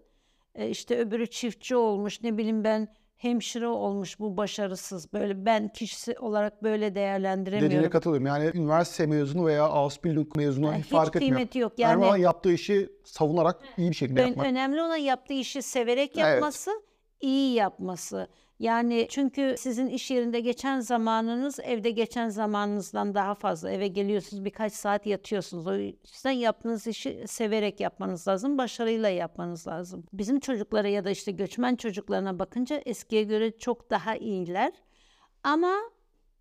E, 0.56 0.70
işte 0.70 0.98
öbürü 0.98 1.28
çiftçi 1.28 1.76
olmuş, 1.76 2.24
ne 2.24 2.38
bileyim 2.38 2.64
ben 2.64 2.88
hemşire 3.22 3.68
olmuş 3.68 4.20
bu 4.20 4.38
başarısız. 4.38 5.14
Böyle 5.14 5.46
ben 5.46 5.70
kişisi 5.70 6.16
olarak 6.20 6.64
böyle 6.64 6.82
Dediğine 6.82 6.96
değerlendiremiyorum. 6.96 7.90
katılıyorum. 7.90 8.26
Yani 8.28 8.52
üniversite 8.54 9.06
mezunu 9.06 9.46
veya 9.46 9.64
Ausbildung 9.66 10.36
mezunu 10.36 10.66
Yani 10.66 10.78
hiç 10.78 10.86
hiç 10.86 10.92
fark 10.92 11.16
etmiyor. 11.16 11.36
kıymeti 11.36 11.60
yok. 11.60 11.74
Yani 11.78 12.06
Yani 12.06 12.22
yaptığı 12.22 12.54
işi 12.54 12.90
savunarak 13.04 13.60
iyi 13.78 13.90
bir 13.90 13.96
şekilde 13.96 14.22
ön- 14.24 14.28
yapmak. 14.28 14.46
önemli 14.46 14.82
olan 14.82 14.96
yaptığı 14.98 15.34
işi 15.34 15.62
severek 15.62 16.12
Evet. 16.18 16.26
yapması, 16.34 16.72
iyi 17.22 17.54
yapması. 17.54 18.28
Yani 18.62 19.08
çünkü 19.10 19.56
sizin 19.58 19.88
iş 19.88 20.12
yerinde 20.12 20.40
geçen 20.40 20.80
zamanınız 20.80 21.60
evde 21.64 21.92
geçen 21.92 22.30
zamanınızdan 22.30 23.16
daha 23.16 23.36
fazla. 23.36 23.72
Eve 23.72 23.88
geliyorsunuz 23.88 24.46
birkaç 24.46 24.74
saat 24.74 25.06
yatıyorsunuz. 25.06 25.68
O 25.68 25.76
yüzden 25.76 26.32
yaptığınız 26.32 26.88
işi 26.88 27.24
severek 27.28 27.80
yapmanız 27.80 28.28
lazım, 28.28 28.58
başarıyla 28.58 29.10
yapmanız 29.10 29.68
lazım. 29.68 30.04
Bizim 30.14 30.40
çocuklara 30.40 30.88
ya 30.88 31.06
da 31.06 31.10
işte 31.10 31.32
göçmen 31.32 31.76
çocuklarına 31.76 32.40
bakınca 32.40 32.82
eskiye 32.86 33.24
göre 33.24 33.58
çok 33.58 33.90
daha 33.90 34.16
iyiler. 34.16 34.72
Ama 35.44 35.74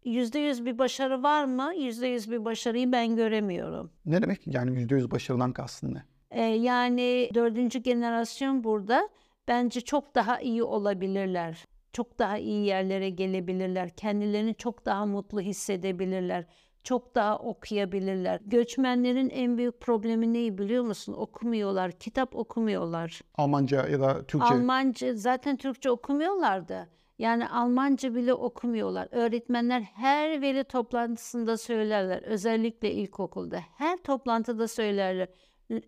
yüzde 0.04 0.38
yüz 0.38 0.64
bir 0.64 0.78
başarı 0.78 1.22
var 1.22 1.44
mı? 1.44 1.72
Yüzde 1.78 2.06
yüz 2.06 2.30
bir 2.30 2.44
başarıyı 2.44 2.92
ben 2.92 3.16
göremiyorum. 3.16 3.90
Ne 4.06 4.22
demek? 4.22 4.46
Yani 4.46 4.70
%100 4.70 5.10
başarıdan 5.10 5.52
kastın 5.52 5.94
ne? 5.94 6.02
Ee, 6.30 6.42
yani 6.42 7.30
dördüncü 7.34 7.78
generasyon 7.78 8.64
burada 8.64 9.08
bence 9.48 9.80
çok 9.80 10.14
daha 10.14 10.40
iyi 10.40 10.62
olabilirler. 10.62 11.64
Çok 11.92 12.18
daha 12.18 12.38
iyi 12.38 12.66
yerlere 12.66 13.10
gelebilirler. 13.10 13.90
Kendilerini 13.90 14.54
çok 14.54 14.86
daha 14.86 15.06
mutlu 15.06 15.40
hissedebilirler. 15.40 16.44
Çok 16.82 17.14
daha 17.14 17.38
okuyabilirler. 17.38 18.40
Göçmenlerin 18.46 19.30
en 19.30 19.58
büyük 19.58 19.80
problemi 19.80 20.32
neyi 20.32 20.58
biliyor 20.58 20.84
musun? 20.84 21.12
Okumuyorlar, 21.12 21.92
kitap 21.92 22.36
okumuyorlar. 22.36 23.20
Almanca 23.34 23.88
ya 23.88 24.00
da 24.00 24.26
Türkçe. 24.26 24.54
Almanca 24.54 25.14
zaten 25.14 25.56
Türkçe 25.56 25.90
okumuyorlardı. 25.90 26.88
Yani 27.18 27.48
Almanca 27.48 28.14
bile 28.14 28.34
okumuyorlar. 28.34 29.08
Öğretmenler 29.10 29.80
her 29.80 30.42
veli 30.42 30.64
toplantısında 30.64 31.56
söylerler. 31.56 32.22
Özellikle 32.22 32.92
ilkokulda. 32.92 33.60
Her 33.76 33.96
toplantıda 33.96 34.68
söylerler. 34.68 35.28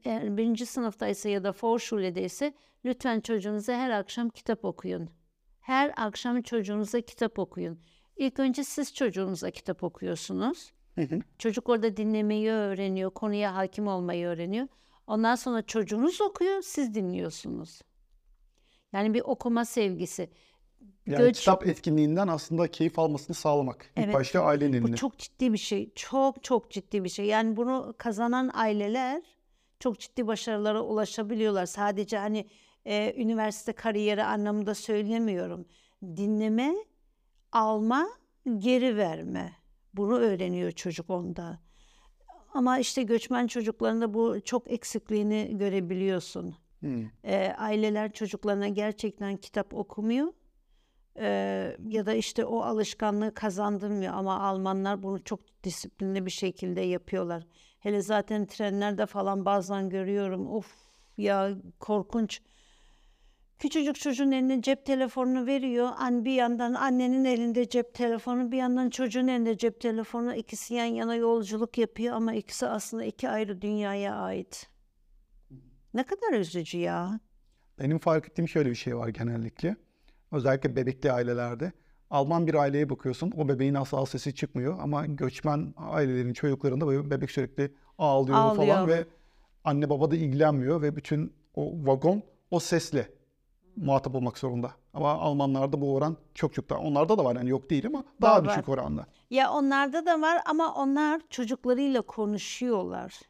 Eğer 0.05 0.37
birinci 0.37 0.67
sınıftaysa 0.67 1.29
ya 1.29 1.45
da 1.45 1.55
Vorschul'deyse 1.63 2.53
lütfen 2.85 3.21
çocuğunuza 3.21 3.73
her 3.73 3.91
akşam 3.91 4.29
kitap 4.29 4.65
okuyun. 4.65 5.09
Her 5.63 5.93
akşam 5.97 6.43
çocuğunuza 6.43 7.01
kitap 7.01 7.39
okuyun. 7.39 7.81
İlk 8.17 8.39
önce 8.39 8.65
siz 8.65 8.95
çocuğunuza 8.95 9.51
kitap 9.51 9.85
okuyorsunuz. 9.85 10.73
Hı 10.95 11.01
hı. 11.03 11.21
Çocuk 11.39 11.69
orada 11.69 11.97
dinlemeyi 11.97 12.51
öğreniyor, 12.51 13.11
konuya 13.11 13.55
hakim 13.55 13.87
olmayı 13.87 14.27
öğreniyor. 14.27 14.69
Ondan 15.07 15.35
sonra 15.35 15.63
çocuğunuz 15.63 16.21
okuyor, 16.21 16.63
siz 16.63 16.95
dinliyorsunuz. 16.95 17.81
Yani 18.93 19.15
bir 19.15 19.21
okuma 19.21 19.65
sevgisi. 19.65 20.31
Yani 21.07 21.19
Göç- 21.19 21.39
kitap 21.39 21.67
etkinliğinden 21.67 22.29
aslında 22.29 22.69
keyif 22.71 22.99
almasını 22.99 23.35
sağlamak. 23.37 23.91
İlk 23.97 24.05
Evet. 24.05 24.15
başta 24.15 24.41
ailenin 24.41 24.73
elinde. 24.73 24.93
Bu 24.93 24.97
çok 24.97 25.19
ciddi 25.19 25.53
bir 25.53 25.59
şey. 25.59 25.93
Çok 25.95 26.45
çok 26.45 26.71
ciddi 26.71 27.05
bir 27.05 27.09
şey. 27.09 27.27
Yani 27.27 27.57
bunu 27.57 27.95
kazanan 27.99 28.51
aileler 28.55 29.23
çok 29.81 30.01
ciddi 30.01 30.27
başarılara 30.27 30.83
ulaşabiliyorlar. 30.83 31.67
Sadece 31.67 32.19
hani 32.19 32.47
e, 32.87 33.15
üniversite 33.23 33.73
kariyeri 33.73 34.25
anlamında 34.25 34.75
söylemiyorum. 34.75 35.67
Dinleme, 36.03 36.75
alma, 37.53 38.09
geri 38.59 38.97
verme. 38.97 39.53
Bunu 39.95 40.19
öğreniyor 40.19 40.73
çocuk 40.73 41.11
onda. 41.11 41.61
Ama 42.55 42.79
işte 42.79 43.03
göçmen 43.03 43.47
çocuklarında 43.47 44.15
bu 44.15 44.41
çok 44.45 44.71
eksikliğini 44.71 45.59
görebiliyorsun. 45.59 46.55
Hı. 46.81 47.03
E, 47.25 47.55
aileler 47.59 48.13
çocuklarına 48.13 48.69
gerçekten 48.69 49.37
kitap 49.37 49.75
okumuyor. 49.75 50.33
E, 51.19 51.27
ya 51.89 52.07
da 52.07 52.15
işte 52.15 52.45
o 52.45 52.61
alışkanlığı 52.61 53.35
kazandırmıyor 53.35 54.15
ama 54.15 54.41
Almanlar 54.41 55.03
bunu 55.03 55.25
çok 55.25 55.41
disiplinli 55.65 56.27
bir 56.27 56.31
şekilde 56.31 56.81
yapıyorlar. 56.81 57.47
Hele 57.81 58.03
zaten 58.03 58.47
trenlerde 58.47 59.07
falan 59.07 59.45
bazen 59.45 59.89
görüyorum. 59.89 60.51
Of 60.51 60.77
ya 61.19 61.51
korkunç. 61.81 62.41
Küçücük 63.63 63.97
çocuğun 63.97 64.31
eline 64.31 64.63
cep 64.63 64.87
telefonunu 64.87 65.47
veriyor. 65.47 65.89
An 65.99 66.25
bir 66.25 66.35
yandan 66.35 66.75
annenin 66.75 67.25
elinde 67.25 67.69
cep 67.69 67.95
telefonu, 67.95 68.53
bir 68.53 68.57
yandan 68.57 68.91
çocuğun 68.91 69.29
elinde 69.29 69.59
cep 69.59 69.81
telefonu. 69.81 70.35
İkisi 70.35 70.75
yan 70.75 70.85
yana 70.85 71.15
yolculuk 71.15 71.79
yapıyor 71.79 72.15
ama 72.15 72.35
ikisi 72.35 72.67
aslında 72.67 73.05
iki 73.05 73.29
ayrı 73.29 73.63
dünyaya 73.63 74.15
ait. 74.15 74.69
Ne 75.95 76.05
kadar 76.05 76.33
üzücü 76.33 76.79
ya. 76.79 77.21
Benim 77.79 77.99
fark 77.99 78.29
ettiğim 78.29 78.49
şöyle 78.49 78.71
bir 78.71 78.75
şey 78.75 78.97
var 78.97 79.09
genellikle. 79.09 79.77
Özellikle 80.33 80.77
bebekli 80.77 81.13
ailelerde. 81.13 81.73
Alman 82.11 82.47
bir 82.47 82.55
aileye 82.55 82.91
bakıyorsun 82.91 83.33
o 83.37 83.49
bebeğin 83.49 83.75
asla 83.75 84.07
sesi 84.07 84.35
çıkmıyor 84.35 84.79
ama 84.81 85.07
göçmen 85.07 85.75
ailelerin 85.77 86.33
çocuklarında 86.33 87.11
bebek 87.11 87.31
sürekli 87.31 87.75
ağlıyor, 87.99 88.39
Ağlıyor. 88.39 88.67
falan 88.67 88.89
ve 88.89 89.05
anne 89.65 89.91
baba 89.91 90.11
da 90.11 90.17
ilgilenmiyor 90.17 90.83
ve 90.83 90.97
bütün 90.97 91.33
o 91.55 91.87
vagon 91.87 92.23
o 92.51 92.61
sesle 92.61 93.22
muhatap 93.77 94.15
olmak 94.15 94.39
zorunda. 94.39 94.71
Ama 94.95 95.11
Almanlarda 95.13 95.81
bu 95.81 95.95
oran 95.95 96.17
çok 96.35 96.55
çok 96.55 96.71
daha. 96.71 96.79
Onlarda 96.79 97.19
da 97.19 97.25
var 97.25 97.37
yani 97.37 97.51
yok 97.51 97.71
değil 97.71 97.87
ama 97.87 98.05
daha 98.23 98.37
Var, 98.37 98.47
var. 98.47 98.49
düşük 98.51 98.69
oranda. 98.69 99.07
Ya 99.31 99.51
onlarda 99.53 100.07
da 100.07 100.21
var 100.21 100.43
ama 100.47 100.75
onlar 100.75 101.21
çocuklarıyla 101.31 102.03
konuşuyorlar. 102.03 103.21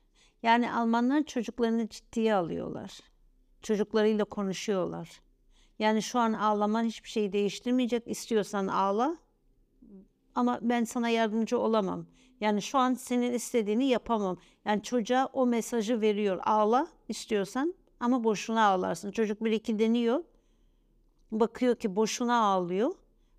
Yani 0.42 0.72
Almanlar 0.72 1.22
çocuklarını 1.22 1.88
ciddiye 1.88 2.34
alıyorlar. 2.34 3.00
Çocuklarıyla 3.62 4.24
konuşuyorlar. 4.24 5.20
Yani 5.78 6.02
şu 6.02 6.18
an 6.18 6.32
ağlaman 6.32 6.84
hiçbir 6.84 7.08
şeyi 7.08 7.32
değiştirmeyecek. 7.32 8.02
İstiyorsan 8.08 8.66
ağla. 8.66 9.16
Ama 10.34 10.58
ben 10.62 10.84
sana 10.84 11.08
yardımcı 11.08 11.58
olamam. 11.58 12.06
Yani 12.40 12.62
şu 12.62 12.78
an 12.78 12.94
senin 12.94 13.32
istediğini 13.32 13.84
yapamam. 13.84 14.36
Yani 14.64 14.82
çocuğa 14.82 15.28
o 15.32 15.46
mesajı 15.46 16.00
veriyor. 16.00 16.40
Ağla 16.44 16.86
istiyorsan 17.08 17.74
ama 18.00 18.24
boşuna 18.24 18.64
ağlarsın. 18.66 19.10
Çocuk 19.10 19.44
bir 19.44 19.50
iki 19.52 19.78
deniyor. 19.78 20.24
Bakıyor 21.40 21.76
ki 21.76 21.96
boşuna 21.96 22.42
ağlıyor. 22.44 22.90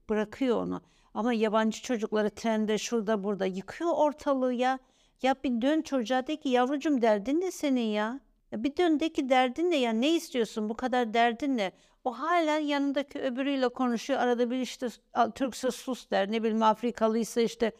Bırakıyor 0.09 0.57
onu. 0.57 0.81
Ama 1.13 1.33
yabancı 1.33 1.81
çocukları 1.81 2.29
trende 2.29 2.77
şurada 2.77 3.23
burada 3.23 3.45
yıkıyor 3.45 3.91
ortalığı 3.95 4.53
ya. 4.53 4.79
Ya 5.21 5.35
bir 5.43 5.61
dön 5.61 5.81
çocuğa 5.81 6.27
de 6.27 6.35
ki 6.35 6.49
yavrucum 6.49 7.01
derdin 7.01 7.41
ne 7.41 7.51
senin 7.51 7.81
ya? 7.81 8.19
Ya 8.51 8.63
bir 8.63 8.77
dön 8.77 8.99
de 8.99 9.09
ki 9.09 9.29
derdin 9.29 9.71
ne 9.71 9.77
ya? 9.77 9.91
Ne 9.93 10.15
istiyorsun? 10.15 10.69
Bu 10.69 10.73
kadar 10.73 11.13
derdin 11.13 11.57
ne? 11.57 11.71
O 12.03 12.11
hala 12.19 12.57
yanındaki 12.57 13.19
öbürüyle 13.19 13.69
konuşuyor. 13.69 14.19
Arada 14.19 14.49
bir 14.51 14.57
işte 14.59 14.87
"Al, 15.13 15.31
Türkse 15.31 15.71
sus 15.71 16.11
der. 16.11 16.31
Ne 16.31 16.43
bileyim 16.43 16.63
Afrikalıysa 16.63 17.41
işte 17.41 17.71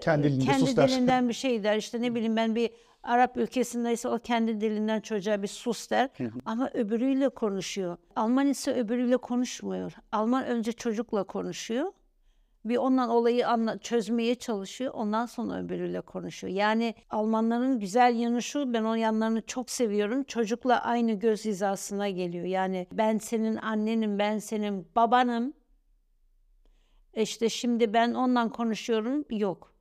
Kendi 0.00 0.28
dilinde 0.28 0.44
kendi 0.44 0.66
sus 0.66 0.76
der. 0.76 0.88
dilinden 0.88 1.28
bir 1.28 1.34
şey 1.34 1.62
der. 1.64 1.76
İşte 1.76 2.02
ne 2.02 2.14
bileyim 2.14 2.36
ben 2.36 2.54
bir 2.54 2.70
Arap 3.06 3.36
ülkesindeyse 3.36 4.08
o 4.08 4.18
kendi 4.18 4.60
dilinden 4.60 5.00
çocuğa 5.00 5.42
bir 5.42 5.48
sus 5.48 5.90
der. 5.90 6.10
Ama 6.44 6.70
öbürüyle 6.74 7.28
konuşuyor. 7.28 7.96
Alman 8.16 8.46
ise 8.46 8.74
öbürüyle 8.74 9.16
konuşmuyor. 9.16 9.92
Alman 10.12 10.44
önce 10.44 10.72
çocukla 10.72 11.24
konuşuyor. 11.24 11.92
Bir 12.64 12.76
ondan 12.76 13.08
olayı 13.10 13.48
anla, 13.48 13.78
çözmeye 13.78 14.34
çalışıyor. 14.34 14.94
Ondan 14.94 15.26
sonra 15.26 15.64
öbürüyle 15.64 16.00
konuşuyor. 16.00 16.52
Yani 16.52 16.94
Almanların 17.10 17.78
güzel 17.78 18.16
yanı 18.16 18.42
şu, 18.42 18.72
ben 18.74 18.84
o 18.84 18.94
yanlarını 18.94 19.42
çok 19.42 19.70
seviyorum. 19.70 20.24
Çocukla 20.24 20.82
aynı 20.84 21.12
göz 21.12 21.44
hizasına 21.44 22.08
geliyor. 22.08 22.44
Yani 22.44 22.86
ben 22.92 23.18
senin 23.18 23.56
annenim, 23.56 24.18
ben 24.18 24.38
senin 24.38 24.88
babanım. 24.96 25.52
İşte 27.14 27.48
şimdi 27.48 27.92
ben 27.92 28.14
ondan 28.14 28.48
konuşuyorum. 28.48 29.24
Yok. 29.30 29.75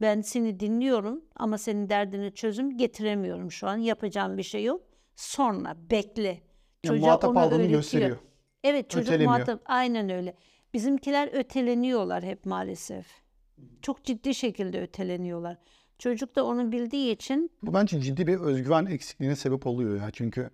Ben 0.00 0.20
seni 0.20 0.60
dinliyorum 0.60 1.24
ama 1.36 1.58
senin 1.58 1.88
derdini 1.88 2.34
çözüm 2.34 2.76
getiremiyorum 2.76 3.52
şu 3.52 3.68
an. 3.68 3.76
Yapacağım 3.76 4.38
bir 4.38 4.42
şey 4.42 4.64
yok. 4.64 4.82
Sonra 5.16 5.76
bekle. 5.90 6.40
Çocuğa 6.82 7.06
muhatap 7.06 7.30
onu 7.30 7.38
aldığını 7.38 7.66
gösteriyor. 7.66 8.16
Evet 8.64 8.90
çocuk 8.90 9.08
Ötelemiyor. 9.08 9.30
muhatap 9.30 9.62
aynen 9.64 10.10
öyle. 10.10 10.34
Bizimkiler 10.74 11.30
öteleniyorlar 11.32 12.22
hep 12.24 12.46
maalesef. 12.46 13.06
Çok 13.82 14.04
ciddi 14.04 14.34
şekilde 14.34 14.82
öteleniyorlar. 14.82 15.58
Çocuk 15.98 16.36
da 16.36 16.44
onu 16.44 16.72
bildiği 16.72 17.12
için 17.12 17.50
Bu 17.62 17.74
bence 17.74 18.00
ciddi 18.00 18.26
bir 18.26 18.40
özgüven 18.40 18.86
eksikliğine 18.86 19.36
sebep 19.36 19.66
oluyor 19.66 19.96
ya. 20.00 20.10
Çünkü 20.12 20.50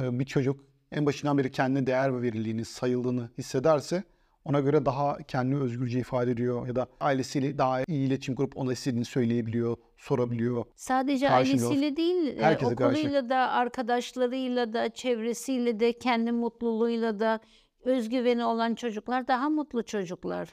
e, 0.00 0.18
bir 0.18 0.24
çocuk 0.24 0.64
en 0.92 1.06
başından 1.06 1.38
beri 1.38 1.50
kendine 1.50 1.86
değer 1.86 2.22
verildiğini, 2.22 2.64
sayıldığını 2.64 3.30
hissederse 3.38 4.04
ona 4.48 4.60
göre 4.60 4.84
daha 4.86 5.18
kendini 5.18 5.60
özgürce 5.60 5.98
ifade 5.98 6.30
ediyor 6.30 6.66
ya 6.66 6.76
da 6.76 6.86
ailesiyle 7.00 7.58
daha 7.58 7.80
iyi 7.88 8.06
iletişim 8.06 8.34
kurup 8.34 8.56
ona 8.56 8.72
istediğini 8.72 9.04
söyleyebiliyor, 9.04 9.76
sorabiliyor. 9.96 10.64
sadece 10.76 11.26
Karşılıyor. 11.28 11.64
ailesiyle 11.70 11.96
değil, 11.96 12.38
e, 12.38 12.42
Herkese 12.42 12.74
karşı. 12.74 12.98
okuluyla 12.98 13.28
da, 13.28 13.36
arkadaşlarıyla 13.36 14.72
da, 14.72 14.88
çevresiyle 14.88 15.80
de, 15.80 15.92
kendi 15.92 16.32
mutluluğuyla 16.32 17.20
da 17.20 17.40
özgüveni 17.84 18.44
olan 18.44 18.74
çocuklar 18.74 19.28
daha 19.28 19.48
mutlu 19.50 19.82
çocuklar. 19.82 20.48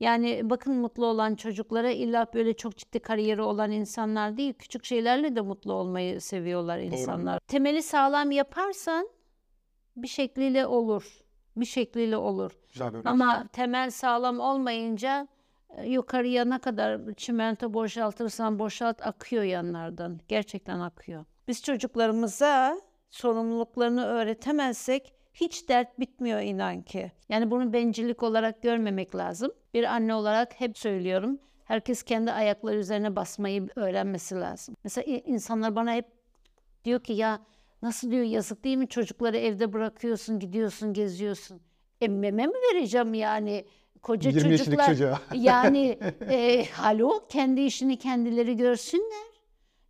Yani 0.00 0.40
bakın 0.44 0.74
mutlu 0.74 1.06
olan 1.06 1.34
çocuklara 1.34 1.90
illa 1.90 2.26
böyle 2.34 2.56
çok 2.56 2.76
ciddi 2.76 2.98
kariyeri 2.98 3.42
olan 3.42 3.70
insanlar 3.70 4.36
değil, 4.36 4.54
küçük 4.54 4.84
şeylerle 4.84 5.36
de 5.36 5.40
mutlu 5.40 5.72
olmayı 5.72 6.20
seviyorlar 6.20 6.78
insanlar. 6.78 7.38
Temeli 7.46 7.82
sağlam 7.82 8.30
yaparsan 8.30 9.08
bir 9.96 10.08
şekliyle 10.08 10.66
olur. 10.66 11.27
Bir 11.56 11.64
şekliyle 11.64 12.16
olur. 12.16 12.52
Güzel 12.72 12.88
bir 12.88 12.94
örnek. 12.94 13.06
Ama 13.06 13.46
temel 13.52 13.90
sağlam 13.90 14.40
olmayınca 14.40 15.28
e, 15.76 15.88
yukarıya 15.88 16.44
ne 16.44 16.58
kadar 16.58 17.14
çimento 17.16 17.74
boşaltırsan 17.74 18.58
boşalt 18.58 19.06
akıyor 19.06 19.42
yanlardan. 19.42 20.20
Gerçekten 20.28 20.80
akıyor. 20.80 21.24
Biz 21.48 21.62
çocuklarımıza 21.62 22.80
sorumluluklarını 23.10 24.04
öğretemezsek 24.06 25.14
hiç 25.34 25.68
dert 25.68 25.98
bitmiyor 25.98 26.40
inan 26.40 26.82
ki. 26.82 27.12
Yani 27.28 27.50
bunu 27.50 27.72
bencillik 27.72 28.22
olarak 28.22 28.62
görmemek 28.62 29.14
lazım. 29.14 29.52
Bir 29.74 29.84
anne 29.84 30.14
olarak 30.14 30.60
hep 30.60 30.78
söylüyorum. 30.78 31.38
Herkes 31.64 32.02
kendi 32.02 32.32
ayakları 32.32 32.76
üzerine 32.76 33.16
basmayı 33.16 33.68
öğrenmesi 33.76 34.34
lazım. 34.34 34.76
Mesela 34.84 35.04
insanlar 35.26 35.76
bana 35.76 35.92
hep 35.92 36.06
diyor 36.84 37.00
ki 37.00 37.12
ya 37.12 37.40
nasıl 37.82 38.10
diyor 38.10 38.24
yazık 38.24 38.64
değil 38.64 38.76
mi 38.76 38.88
çocukları 38.88 39.36
evde 39.36 39.72
bırakıyorsun 39.72 40.38
gidiyorsun 40.38 40.92
geziyorsun. 40.92 41.60
E 42.00 42.08
meme 42.08 42.46
mi 42.46 42.52
vereceğim 42.52 43.14
yani 43.14 43.64
koca 44.02 44.30
20 44.30 44.36
yaşındaki 44.42 44.64
çocuklar 44.64 44.86
çocuğa. 44.86 45.20
yani 45.34 45.98
e, 46.30 46.64
halo 46.64 47.26
kendi 47.28 47.60
işini 47.60 47.96
kendileri 47.98 48.56
görsünler. 48.56 49.28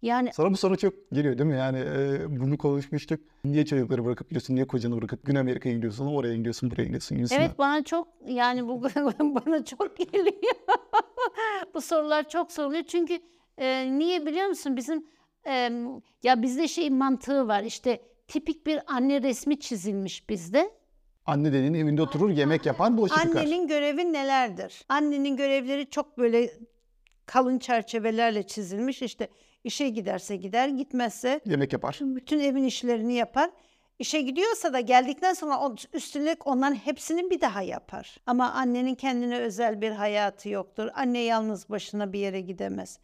Yani 0.02 0.30
Sana 0.32 0.50
bu 0.50 0.56
soru 0.56 0.76
çok 0.76 1.10
geliyor 1.12 1.38
değil 1.38 1.50
mi? 1.50 1.56
Yani 1.56 1.78
e, 1.78 2.40
bunu 2.40 2.58
konuşmuştuk. 2.58 3.20
Niye 3.44 3.64
çocukları 3.66 4.04
bırakıp 4.04 4.28
gidiyorsun? 4.28 4.54
Niye 4.54 4.66
kocanı 4.66 4.96
bırakıp 4.96 5.26
Güney 5.26 5.40
Amerika'ya 5.40 5.74
gidiyorsun? 5.74 6.06
Oraya 6.06 6.36
gidiyorsun, 6.36 6.70
buraya 6.70 6.84
gidiyorsun 6.84 7.16
gibisinden. 7.16 7.40
Evet 7.40 7.58
bana 7.58 7.84
çok 7.84 8.08
yani 8.26 8.68
bu 8.68 8.82
bana 9.20 9.64
çok 9.64 9.96
geliyor. 9.96 10.54
bu 11.74 11.80
sorular 11.80 12.28
çok 12.28 12.52
soruluyor 12.52 12.84
çünkü 12.84 13.18
e, 13.58 13.98
niye 13.98 14.26
biliyor 14.26 14.46
musun 14.46 14.76
bizim 14.76 15.06
e, 15.46 15.70
ya 16.22 16.42
bizde 16.42 16.68
şey 16.68 16.90
mantığı 16.90 17.48
var 17.48 17.62
işte 17.62 18.02
tipik 18.28 18.66
bir 18.66 18.80
anne 18.86 19.22
resmi 19.22 19.60
çizilmiş 19.60 20.28
bizde. 20.28 20.70
Anne 21.26 21.52
dediğin 21.52 21.74
evinde 21.74 22.02
oturur, 22.02 22.30
yemek 22.30 22.66
yapar, 22.66 22.96
bulaşık 22.96 23.24
yıkar. 23.24 23.40
Annenin 23.40 23.68
görevi 23.68 24.12
nelerdir? 24.12 24.84
Annenin 24.88 25.36
görevleri 25.36 25.90
çok 25.90 26.18
böyle 26.18 26.50
kalın 27.26 27.58
çerçevelerle 27.58 28.42
çizilmiş 28.46 29.02
işte 29.02 29.28
işe 29.64 29.88
giderse 29.88 30.36
gider 30.36 30.68
gitmezse 30.68 31.40
Yemek 31.46 31.72
yapar. 31.72 31.98
bütün 32.00 32.40
evin 32.40 32.64
işlerini 32.64 33.14
yapar. 33.14 33.50
İşe 33.98 34.20
gidiyorsa 34.20 34.72
da 34.72 34.80
geldikten 34.80 35.34
sonra 35.34 35.58
o- 35.60 35.74
üstüne 35.92 36.36
onların 36.44 36.74
hepsini 36.74 37.30
bir 37.30 37.40
daha 37.40 37.62
yapar. 37.62 38.16
Ama 38.26 38.50
annenin 38.52 38.94
kendine 38.94 39.38
özel 39.38 39.80
bir 39.80 39.90
hayatı 39.90 40.48
yoktur. 40.48 40.88
Anne 40.94 41.18
yalnız 41.18 41.68
başına 41.70 42.12
bir 42.12 42.18
yere 42.18 42.40
gidemez. 42.40 42.98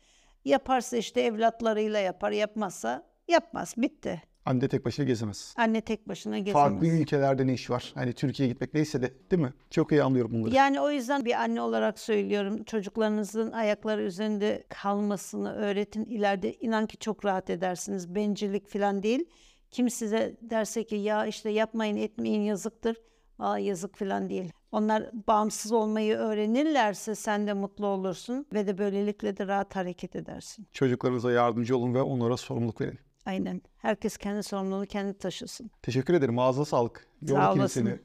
Yaparsa 0.45 0.97
işte 0.97 1.21
evlatlarıyla 1.21 1.99
yapar, 1.99 2.31
yapmazsa 2.31 3.07
yapmaz. 3.29 3.75
Bitti. 3.77 4.23
Anne 4.47 4.69
tek 4.69 4.85
başına 4.85 5.05
gezemez. 5.07 5.55
Anne 5.57 5.81
tek 5.81 6.09
başına 6.09 6.39
gezemez. 6.39 6.53
Farklı 6.71 6.87
ülkelerde 6.87 7.47
ne 7.47 7.53
iş 7.53 7.71
var? 7.71 7.93
Hani 7.95 8.13
Türkiye'ye 8.13 8.53
gitmek 8.53 8.75
neyse 8.75 9.03
de 9.03 9.13
değil 9.31 9.43
mi? 9.43 9.53
Çok 9.71 9.93
iyi 9.93 10.03
anlıyorum 10.03 10.33
bunları. 10.33 10.55
Yani 10.55 10.81
o 10.81 10.91
yüzden 10.91 11.25
bir 11.25 11.33
anne 11.35 11.61
olarak 11.61 11.99
söylüyorum 11.99 12.65
çocuklarınızın 12.65 13.53
ayakları 13.53 14.03
üzerinde 14.03 14.65
kalmasını 14.69 15.55
öğretin. 15.55 16.05
İleride 16.05 16.55
inan 16.55 16.87
ki 16.87 16.99
çok 16.99 17.25
rahat 17.25 17.51
edersiniz. 17.51 18.15
Bencillik 18.15 18.69
falan 18.69 19.03
değil. 19.03 19.25
Kim 19.71 19.91
size 19.91 20.37
derse 20.43 20.85
ki 20.85 20.97
ya 20.97 21.27
işte 21.27 21.51
yapmayın 21.51 21.97
etmeyin 21.97 22.43
yazıktır. 22.43 22.97
Aa, 23.45 23.59
yazık 23.59 23.97
falan 23.97 24.29
değil. 24.29 24.53
Onlar 24.73 25.11
bağımsız 25.29 25.73
olmayı 25.73 26.17
öğrenirlerse 26.17 27.15
sen 27.15 27.47
de 27.47 27.53
mutlu 27.53 27.87
olursun 27.87 28.47
ve 28.55 28.67
de 28.67 28.79
böylelikle 28.79 29.37
de 29.37 29.47
rahat 29.47 29.77
hareket 29.77 30.17
edersin. 30.17 30.67
Çocuklarınıza 30.73 31.33
yardımcı 31.33 31.77
olun 31.77 31.95
ve 31.95 32.03
onlara 32.03 32.37
sorumluluk 32.37 32.81
verin. 32.81 32.99
Aynen. 33.27 33.63
Herkes 33.79 34.17
kendi 34.17 34.43
sorumluluğunu 34.43 34.87
kendi 34.87 35.19
taşısın. 35.19 35.71
Teşekkür 35.83 36.15
ederim. 36.15 36.39
Ağzına 36.39 36.65
sağlık. 36.65 37.07
Sağ 37.29 37.33
Yorduk 37.35 37.51
yine 37.55 37.61
olasın. 37.63 38.01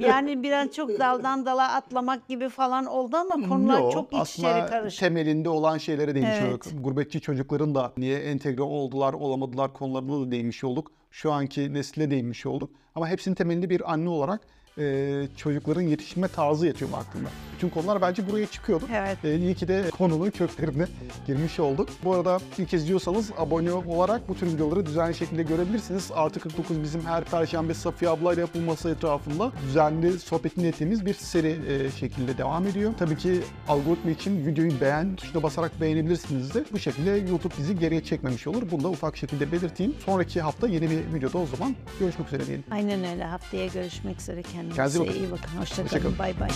Yani 0.00 0.42
biraz 0.42 0.70
çok 0.72 0.90
daldan 0.98 1.46
dala 1.46 1.72
atlamak 1.74 2.28
gibi 2.28 2.48
falan 2.48 2.86
oldu 2.86 3.16
ama 3.16 3.48
konular 3.48 3.80
Yo, 3.80 3.90
çok 3.90 4.12
iç 4.12 4.38
içeri 4.38 4.66
karışık. 4.66 5.00
temelinde 5.00 5.48
olan 5.48 5.78
şeylere 5.78 6.14
değmiş 6.14 6.30
Evet. 6.40 6.52
olduk. 6.52 6.84
Gurbetçi 6.84 7.20
çocukların 7.20 7.74
da 7.74 7.92
niye 7.96 8.18
entegre 8.18 8.62
oldular, 8.62 9.12
olamadılar 9.12 9.72
konularına 9.72 10.26
da 10.26 10.30
değinmiş 10.30 10.64
olduk. 10.64 10.90
Şu 11.10 11.32
anki 11.32 11.74
nesile 11.74 12.10
değinmiş 12.10 12.46
olduk. 12.46 12.70
Ama 12.94 13.08
hepsinin 13.08 13.34
temelinde 13.34 13.70
bir 13.70 13.92
anne 13.92 14.08
olarak 14.08 14.40
e, 14.78 15.28
çocukların 15.36 15.82
yetişme 15.82 16.28
tarzı 16.28 16.66
yatıyor 16.66 16.90
aklımda. 16.94 17.28
Bütün 17.54 17.68
konular 17.68 18.02
bence 18.02 18.30
buraya 18.30 18.46
çıkıyordu. 18.46 18.84
Evet. 18.94 19.24
E, 19.24 19.36
iyi 19.36 19.54
ki 19.54 19.68
de 19.68 19.84
konunun 19.98 20.30
köklerine 20.30 20.86
girmiş 21.26 21.60
olduk. 21.60 21.88
Bu 22.04 22.14
arada 22.14 22.38
ilk 22.58 22.68
kez 22.68 22.82
izliyorsanız 22.82 23.30
abone 23.38 23.72
olarak 23.72 24.28
bu 24.28 24.34
tür 24.34 24.46
videoları 24.46 24.86
düzenli 24.86 25.14
şekilde 25.14 25.42
görebilirsiniz. 25.42 26.10
Artı 26.14 26.40
49 26.40 26.82
bizim 26.82 27.06
her 27.06 27.24
perşembe 27.24 27.74
Safiye 27.74 28.10
ablayla 28.10 28.40
yapılması 28.40 28.90
etrafında 28.90 29.52
düzenli 29.66 30.18
sohbetini 30.18 30.66
ettiğimiz 30.66 31.06
bir 31.06 31.14
seri 31.14 31.58
e, 31.68 31.90
şekilde 31.90 32.38
devam 32.38 32.66
ediyor. 32.66 32.92
Tabii 32.98 33.16
ki 33.16 33.40
algoritma 33.68 34.10
için 34.10 34.46
videoyu 34.46 34.80
beğen 34.80 35.16
tuşuna 35.16 35.42
basarak 35.42 35.80
beğenebilirsiniz 35.80 36.54
de 36.54 36.64
bu 36.72 36.78
şekilde 36.78 37.10
YouTube 37.10 37.54
bizi 37.58 37.78
geriye 37.78 38.04
çekmemiş 38.04 38.46
olur. 38.46 38.62
Bunu 38.70 38.84
da 38.84 38.88
ufak 38.88 39.16
şekilde 39.16 39.52
belirteyim. 39.52 39.94
Sonraki 40.06 40.40
hafta 40.40 40.68
yeni 40.68 40.90
bir 40.90 41.14
videoda 41.14 41.38
o 41.38 41.46
zaman 41.46 41.76
görüşmek 42.00 42.28
üzere 42.28 42.46
diyelim. 42.46 42.64
Aynen 42.70 43.04
öyle. 43.04 43.24
Haftaya 43.24 43.66
görüşmek 43.66 44.20
üzere. 44.20 44.42
Kendinize 44.42 44.61
Kendinize 44.76 45.00
bakın. 45.00 45.12
iyi 45.12 45.30
bakın. 45.30 45.58
Hoşça 45.60 45.82
Hoşça 45.82 46.00
kalın. 46.00 46.02
kalın. 46.02 46.18
Bay 46.18 46.40
bay. 46.40 46.50